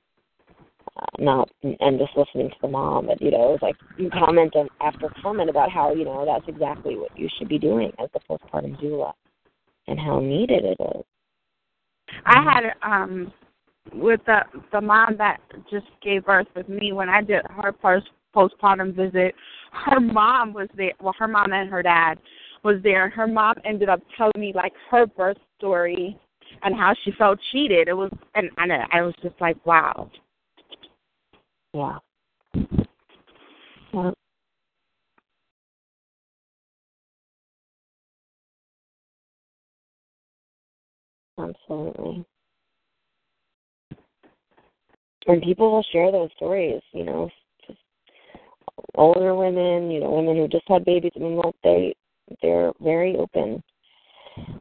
[0.97, 3.07] uh, not and just listening to the mom.
[3.07, 6.47] But you know, it was like you comment after comment about how you know that's
[6.49, 9.13] exactly what you should be doing as the postpartum doula,
[9.89, 11.05] and how needed it is.
[12.27, 13.33] I had um
[13.93, 14.41] with the
[14.73, 15.39] the mom that
[15.71, 19.35] just gave birth with me when I did her post postpartum visit.
[19.73, 20.93] Her mom was there.
[21.01, 22.19] Well, her mom and her dad
[22.63, 23.05] was there.
[23.05, 26.19] And her mom ended up telling me like her birth story
[26.63, 27.89] and how she felt cheated.
[27.89, 30.11] It was and and I was just like, wow.
[31.73, 31.99] Yeah.
[33.93, 34.11] Yeah.
[41.39, 42.25] Absolutely.
[45.27, 47.31] And people will share those stories, you know,
[47.67, 47.79] just
[48.95, 51.13] older women, you know, women who just had babies.
[51.17, 51.95] I mean, look, they
[52.43, 53.63] they're very open.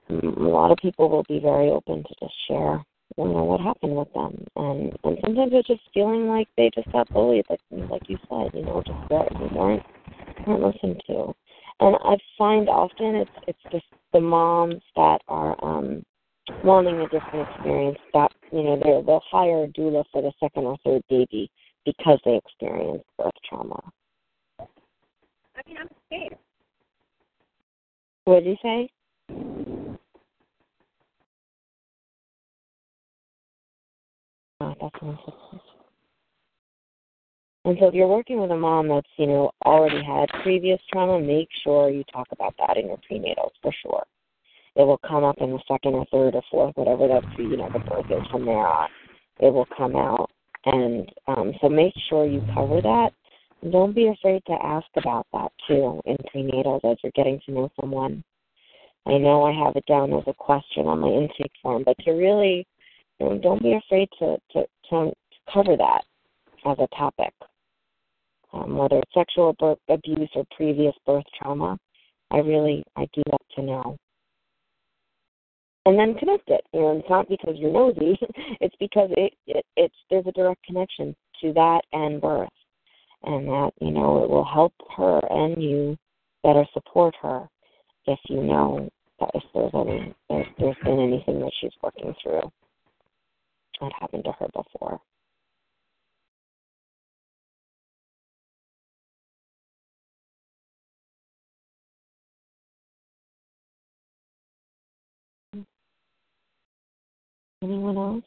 [0.10, 2.84] Mm, A lot of people will be very open to just share,
[3.18, 6.92] you know, what happened with them, and and sometimes it's just feeling like they just
[6.92, 9.84] got bullied, like like you said, you know, just that they weren't
[10.48, 11.34] weren't listened to.
[11.80, 16.06] And I find often it's it's just the moms that are um
[16.64, 20.66] wanting a different experience that you know they they'll hire a doula for the second
[20.66, 21.50] or third baby
[21.86, 23.82] because they experienced birth trauma.
[24.60, 24.66] I
[25.68, 26.38] mean, I'm scared.
[28.26, 28.90] What did you say?
[34.62, 35.18] Oh, that's one.
[37.66, 41.20] And so if you're working with a mom that's, you know, already had previous trauma,
[41.20, 44.04] make sure you talk about that in your prenatals for sure.
[44.76, 47.70] It will come up in the second or third or fourth, whatever that you know
[47.72, 48.90] the birth is from there on.
[49.40, 50.32] It will come out,
[50.66, 53.12] and um, so make sure you cover that.
[53.72, 57.72] Don't be afraid to ask about that too in prenatals as you're getting to know
[57.80, 58.24] someone.
[59.06, 62.12] I know I have it down as a question on my intake form, but to
[62.12, 62.66] really,
[63.20, 65.14] you know, don't be afraid to to to
[65.54, 66.04] cover that
[66.66, 67.34] as a topic.
[68.54, 69.56] Um, whether it's sexual
[69.90, 71.78] abuse or previous birth trauma,
[72.32, 73.98] I really I do like to know
[75.86, 76.62] and then connect it.
[76.74, 78.18] Know, it's not because you're nosy;
[78.62, 82.50] it's because it, it it's there's a direct connection to that and birth,
[83.24, 85.98] and that you know it will help her and you
[86.44, 87.48] better support her
[88.06, 92.42] if you know that if there's any if there's been anything that she's working through
[93.82, 95.00] that happened to her before.
[107.64, 108.24] Anyone else?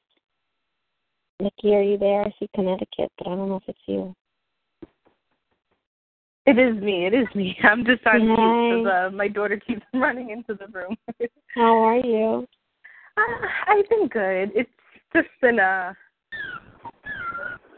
[1.40, 2.22] Nikki, are you there?
[2.22, 4.14] I see Connecticut, but I don't know if it's you.
[6.46, 7.06] It is me.
[7.06, 7.56] It is me.
[7.62, 10.96] I'm just on mute because uh, my daughter keeps running into the room.
[11.54, 12.46] How are you?
[13.18, 14.52] Uh, I've been good.
[14.54, 14.70] It's
[15.14, 15.94] just been a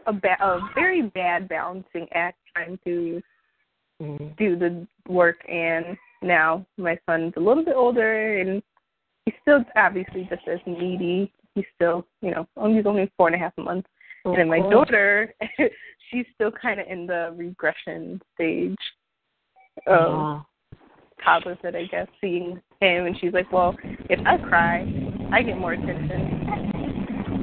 [0.07, 3.21] a, ba- a very bad balancing act trying to
[4.01, 4.37] Mm.
[4.37, 8.63] do the work and now my son's a little bit older and
[9.25, 11.33] he's still obviously just as needy.
[11.55, 13.89] He's still, you know, oh, he's only four and a half months.
[14.25, 14.71] Oh, and then my cool.
[14.71, 15.35] daughter,
[16.11, 18.77] she's still kind of in the regression stage
[19.87, 20.43] of Yeah.
[21.25, 23.77] toddlerhood, I guess, seeing him, and she's like, "Well,
[24.09, 24.87] if I cry,
[25.33, 26.45] I get more attention."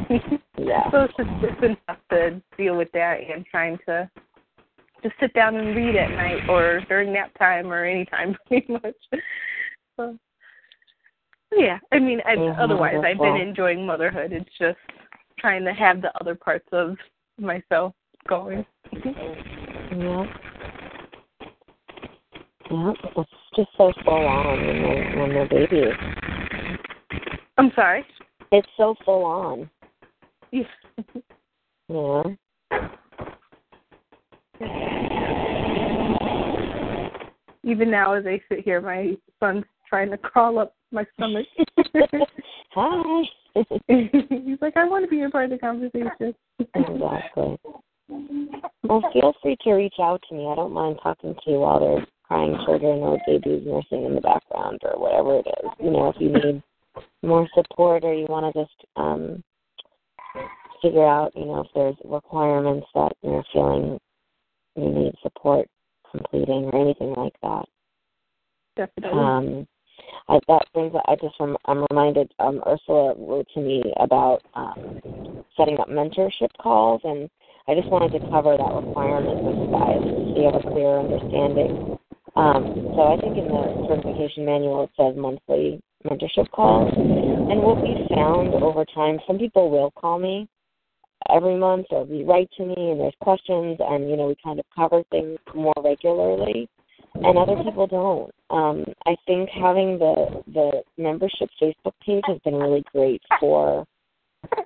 [0.57, 0.89] Yeah.
[0.89, 4.09] so it's just it's been tough to deal with that and trying to
[5.03, 8.71] just sit down and read at night or during nap time or any time, pretty
[8.71, 8.95] much.
[9.97, 10.17] So,
[11.51, 14.31] yeah, I mean, I, Mhm, otherwise, I've been enjoying motherhood.
[14.31, 14.79] It's just
[15.37, 16.97] trying to have the other parts of
[17.37, 17.93] myself
[18.27, 18.65] going.
[18.93, 20.25] Yeah.
[22.71, 22.93] Yeah.
[23.15, 25.93] It's just so full on when they're when they're babies.
[27.57, 28.05] I'm sorry.
[28.51, 29.69] It's so full on.
[30.51, 30.63] Yeah.
[31.89, 32.23] Yeah.
[37.63, 39.65] Even now, as I sit here, my son's
[39.95, 41.45] trying to crawl up my stomach.
[42.71, 43.21] Hi.
[43.87, 46.35] He's like, I want to be a part of the conversation.
[46.59, 47.57] exactly.
[48.83, 50.47] Well, feel free to reach out to me.
[50.47, 54.21] I don't mind talking to you while there's crying children or babies nursing in the
[54.21, 55.71] background or whatever it is.
[55.79, 56.61] You know, if you need
[57.23, 59.41] more support or you want to just um
[60.81, 63.97] figure out, you know, if there's requirements that you're feeling
[64.75, 65.69] you need support
[66.11, 67.65] completing or anything like that.
[68.75, 69.19] Definitely.
[69.19, 69.67] Um,
[70.27, 70.93] I, that brings.
[71.07, 72.33] I just rem, I'm reminded.
[72.39, 77.29] Um, Ursula wrote to me about um, setting up mentorship calls, and
[77.67, 80.99] I just wanted to cover that requirement with you guys so you have a clear
[80.99, 81.97] understanding.
[82.35, 87.81] Um, so I think in the certification manual it says monthly mentorship calls, and what
[87.81, 90.49] we found over time, some people will call me
[91.29, 94.59] every month or they write to me and there's questions and you know we kind
[94.59, 96.69] of cover things more regularly
[97.23, 98.31] and other people don't.
[98.49, 103.85] Um, I think having the the membership Facebook page has been really great for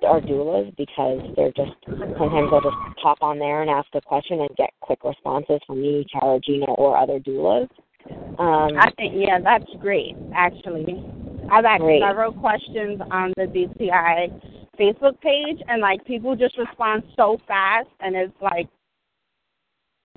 [0.06, 4.40] our doulas because they're just sometimes they'll just pop on there and ask a question
[4.40, 7.68] and get quick responses from me, Tara, Gina, or other doulas.
[8.38, 10.16] Um, I think yeah, that's great.
[10.34, 11.04] Actually,
[11.50, 12.02] I've asked Great.
[12.02, 14.30] several questions on the DTI
[14.78, 18.68] Facebook page, and like people just respond so fast, and it's like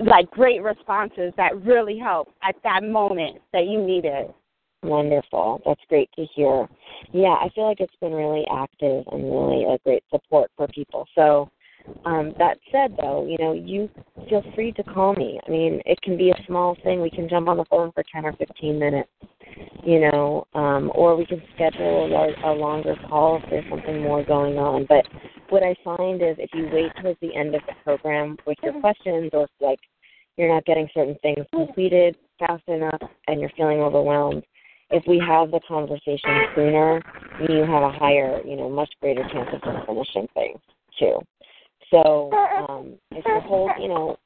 [0.05, 4.33] like great responses that really help at that moment that you need it.
[4.83, 5.61] Wonderful.
[5.65, 6.67] That's great to hear.
[7.13, 11.07] Yeah, I feel like it's been really active and really a great support for people.
[11.15, 11.49] So,
[12.05, 13.89] um, that said, though, you know, you
[14.29, 15.39] feel free to call me.
[15.45, 17.01] I mean, it can be a small thing.
[17.01, 19.09] We can jump on the phone for 10 or 15 minutes,
[19.83, 24.23] you know, um, or we can schedule a, a longer call if there's something more
[24.23, 24.85] going on.
[24.87, 25.05] But
[25.49, 28.79] what I find is if you wait towards the end of the program with your
[28.79, 29.79] questions or if, like,
[30.37, 34.43] you're not getting certain things completed fast enough and you're feeling overwhelmed,
[34.89, 37.01] if we have the conversation sooner,
[37.47, 40.59] you have a higher, you know, much greater chance of finishing things
[40.99, 41.19] too.
[41.89, 42.31] So
[42.67, 44.17] um, if you hold, you know,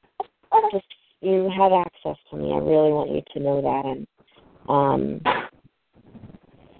[0.72, 0.86] just
[1.20, 2.52] you have access to me.
[2.52, 4.06] I really want you to know that, and
[4.68, 5.20] um,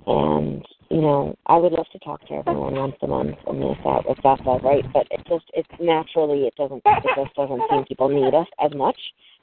[0.07, 3.78] and you know, I would love to talk to everyone once a month, and if
[3.84, 4.84] that if that's all right.
[4.93, 8.72] But it just it's naturally it doesn't it just doesn't seem people need us as
[8.74, 8.99] much,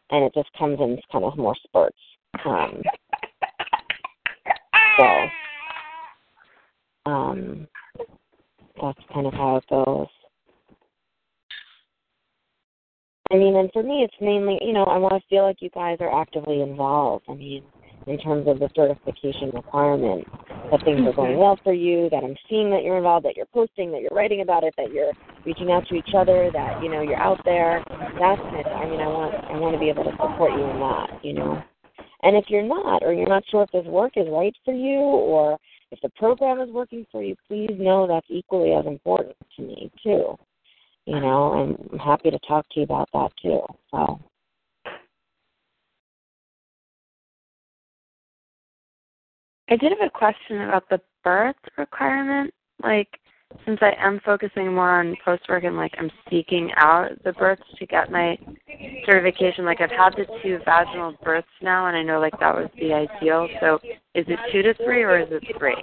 [0.10, 1.98] and it just comes in kind of more spurts.
[2.46, 2.82] Um,
[4.98, 5.26] so,
[7.06, 7.68] um,
[8.82, 10.08] that's kind of how it goes.
[13.32, 15.70] I mean, and for me, it's mainly, you know, I want to feel like you
[15.72, 17.26] guys are actively involved.
[17.28, 17.64] I mean,
[18.08, 20.26] in terms of the certification requirement,
[20.72, 23.47] that things are going well for you, that I'm seeing that you're involved, that you're
[23.47, 25.12] posting, that you're writing about it, that you're
[25.45, 27.84] reaching out to each other, that you know you're out there.
[27.89, 28.68] That's it.
[28.68, 31.34] I mean, I want I want to be able to support you in that, you
[31.34, 31.62] know.
[32.24, 34.97] And if you're not, or you're not sure if this work is right for you,
[34.97, 35.58] or
[35.91, 39.91] if the program is working for you, please know that's equally as important to me
[40.03, 40.38] too.
[41.06, 43.62] You know, and I'm happy to talk to you about that too.
[43.91, 44.20] So.
[49.70, 52.53] I did have a question about the birth requirement.
[52.84, 53.07] Like,
[53.66, 57.63] since I am focusing more on post work and like I'm seeking out the births
[57.78, 58.38] to get my
[59.05, 62.70] certification, like I've had the two vaginal births now, and I know like that was
[62.80, 63.47] the ideal.
[63.59, 63.80] So,
[64.13, 65.76] is it two to three or is it three?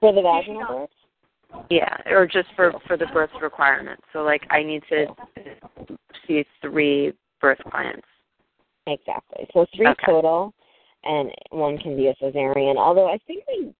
[0.00, 0.90] For the vaginal birth?
[1.70, 4.00] Yeah, or just for for the birth requirement.
[4.12, 5.06] So, like I need to
[6.26, 8.06] see three birth clients.
[8.86, 9.46] Exactly.
[9.52, 10.06] So three Okay.
[10.06, 10.52] total,
[11.04, 12.76] and one can be a cesarean.
[12.76, 13.74] Although I think we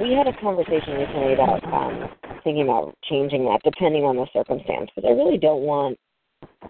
[0.00, 2.08] we had a conversation recently about um,
[2.44, 4.90] thinking about changing that depending on the circumstance.
[4.94, 5.98] Because I really don't want.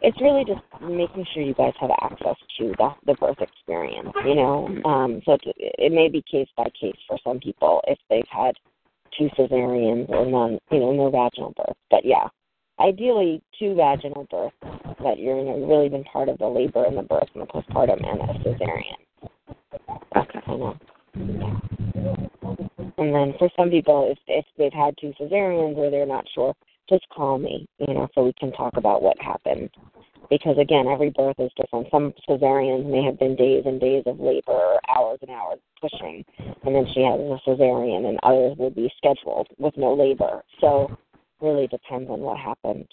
[0.03, 4.13] It's really just making sure you guys have access to the the birth experience.
[4.25, 7.99] You know, um, so it, it may be case by case for some people if
[8.09, 8.55] they've had
[9.19, 10.59] two cesareans or none.
[10.71, 11.77] You know, no vaginal birth.
[11.91, 12.29] But yeah,
[12.79, 14.57] ideally two vaginal births
[15.03, 17.47] that you're you know, really been part of the labor and the birth and the
[17.47, 19.06] postpartum and a cesarean.
[20.17, 20.41] Okay.
[20.47, 20.77] I know.
[22.99, 26.55] And then for some people, if if they've had two cesareans or they're not sure,
[26.89, 29.71] just call me, you know, so we can talk about what happened.
[30.31, 31.89] Because again, every birth is different.
[31.91, 36.25] Some cesareans may have been days and days of labor, or hours and hours pushing,
[36.39, 40.43] and then she has a cesarean, and others will be scheduled with no labor.
[40.61, 40.97] So,
[41.41, 42.89] really depends on what happened.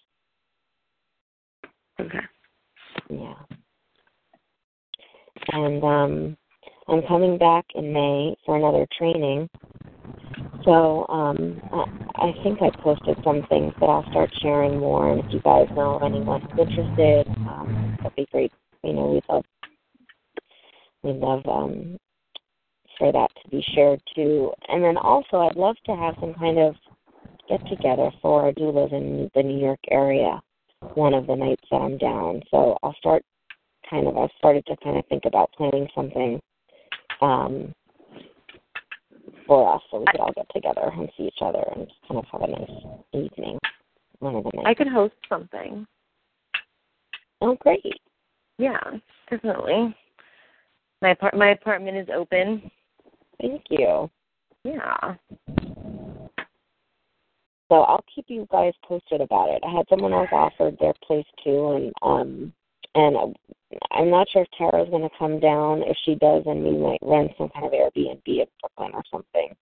[1.99, 2.19] Okay.
[3.09, 3.33] Yeah.
[5.51, 6.37] And um
[6.87, 9.49] I'm coming back in May for another training.
[10.65, 15.11] So um I, I think I posted some things, but I'll start sharing more.
[15.11, 18.51] And if you guys know of anyone who's interested, um, that'd be great.
[18.83, 19.45] You know, we'd love
[21.03, 21.97] we'd love um
[22.97, 24.51] for that to be shared too.
[24.69, 26.75] And then also, I'd love to have some kind of
[27.49, 30.41] get together for our doulas in the New York area
[30.95, 32.41] one of the nights that I'm down.
[32.51, 33.23] So I'll start
[33.89, 36.39] kind of I've started to kind of think about planning something
[37.23, 37.73] um
[39.47, 42.25] for us so we could all get together and see each other and kind of
[42.31, 42.69] have a nice
[43.13, 43.57] evening.
[44.19, 44.67] One of the nights.
[44.67, 45.85] I could host something.
[47.41, 47.99] Oh great.
[48.57, 48.79] Yeah,
[49.29, 49.95] definitely.
[51.01, 52.69] My apart- my apartment is open.
[53.41, 54.09] Thank you.
[54.63, 55.15] Yeah.
[57.69, 59.63] So I'll keep you guys posted about it.
[59.67, 62.53] I had someone else offered their place too, and um,
[62.95, 63.35] and
[63.91, 65.83] I'm not sure if Tara's going to come down.
[65.83, 69.55] If she does, then we might rent some kind of Airbnb in Brooklyn or something,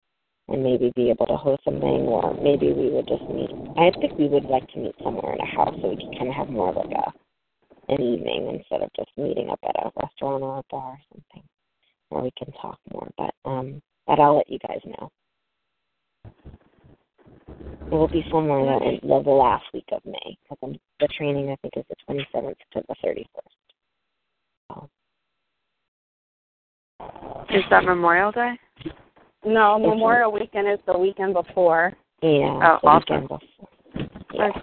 [0.47, 3.51] and maybe be able to host something, or maybe we would just meet.
[3.77, 6.29] I think we would like to meet somewhere in a house so we can kind
[6.29, 7.11] of have more of like a
[7.89, 11.43] an evening instead of just meeting up at a restaurant or a bar or something,
[12.09, 13.09] where we can talk more.
[13.17, 15.11] But um, but I'll let you guys know.
[17.91, 21.57] It will be somewhere in the, the last week of May because the training I
[21.57, 23.25] think is the 27th to the 31st.
[24.73, 24.89] So,
[27.49, 28.53] Is that Memorial Day?
[29.45, 31.93] No, It's a- Memorial Weekend is the weekend before.
[32.21, 32.29] yeah.
[32.29, 33.21] Oh, the awesome.
[33.21, 34.09] weekend before.
[34.33, 34.61] Yeah.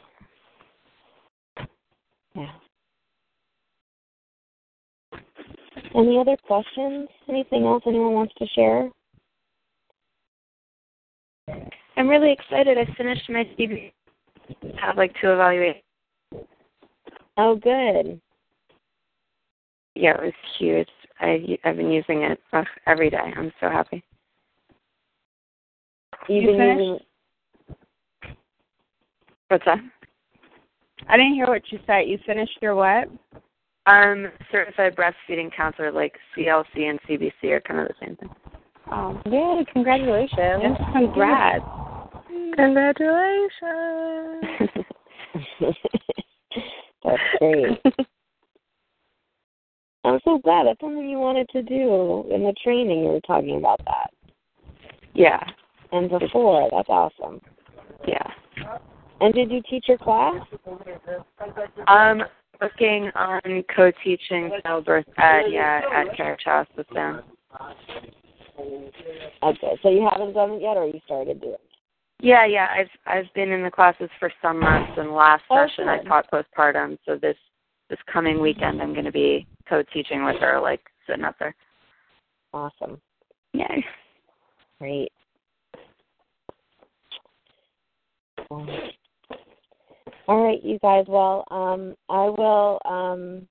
[2.34, 2.52] Yeah.
[5.94, 7.08] Any other questions?
[7.28, 8.90] Anything else anyone wants to share?
[11.96, 12.78] I'm really excited.
[12.78, 13.92] I finished my CB.
[14.80, 15.82] Have like two evaluations.
[17.36, 18.20] Oh, good.
[19.98, 20.88] Yeah, it was huge.
[21.18, 23.32] I I've been using it ugh, every day.
[23.36, 24.04] I'm so happy.
[26.28, 26.80] You've You been finished?
[26.80, 26.98] using
[29.48, 29.78] What's that?
[31.08, 32.02] I didn't hear what you said.
[32.06, 33.08] You finished your what?
[33.86, 38.30] Um, certified breastfeeding counselor, like CLC and CBC are kind of the same thing.
[38.92, 40.62] Oh, Yay, congratulations.
[40.62, 41.64] yes, congrats.
[42.54, 43.42] Congratulations.
[47.04, 47.80] That's great.
[50.04, 53.00] I'm so glad that's something you wanted to do in the training.
[53.00, 54.10] You were talking about that.
[55.14, 55.40] Yeah.
[55.92, 57.40] And before, that's awesome.
[58.06, 58.30] Yeah.
[59.20, 60.36] And did you teach your class?
[61.88, 62.22] Um,
[62.60, 63.40] working on
[63.74, 67.22] co-teaching childbirth ed, yeah, at Carriage House with them.
[69.42, 71.60] Okay, so you haven't done it yet, or you started doing it?
[72.20, 72.66] Yeah, yeah.
[72.72, 76.30] I've I've been in the classes for some months, and last Oh, session I taught
[76.30, 76.98] postpartum.
[77.06, 77.36] So this
[77.88, 81.54] this coming weekend I'm going to be co-teaching with her, like sitting up there.
[82.52, 83.00] Awesome.
[83.52, 83.84] Yay.
[84.80, 85.12] Great.
[90.28, 91.04] All right, you guys.
[91.08, 92.78] Well, um, I will.
[92.84, 93.48] Um,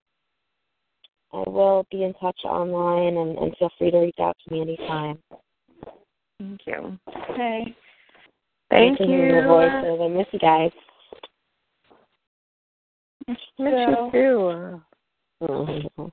[1.34, 4.62] I will be in touch online, and, and feel free to reach out to me
[4.62, 5.20] anytime.
[6.40, 6.98] Thank you.
[7.32, 7.76] Okay.
[8.70, 9.48] Thank Nice to Your you.
[9.48, 10.00] voices.
[10.02, 10.72] I miss you guys.
[13.28, 14.82] Miss you too.
[15.42, 16.12] Mhm.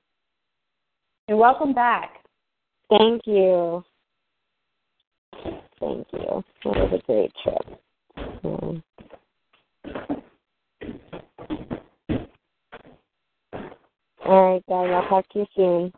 [1.28, 2.24] And welcome back.
[2.90, 3.82] Thank you.
[5.80, 6.44] Thank you.
[6.64, 7.80] That was a great trip.
[8.44, 8.82] Mm.
[14.26, 14.90] All right, guys.
[14.90, 15.92] I'll talk to you soon.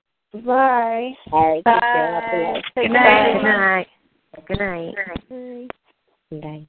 [0.44, 1.10] Bye.
[1.32, 1.64] All right.
[1.64, 2.20] Take care.
[2.20, 3.86] Have a Good night.
[4.46, 4.94] Good night.
[5.18, 5.70] Good night.
[6.30, 6.68] Bye.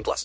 [0.00, 0.18] 18 plus.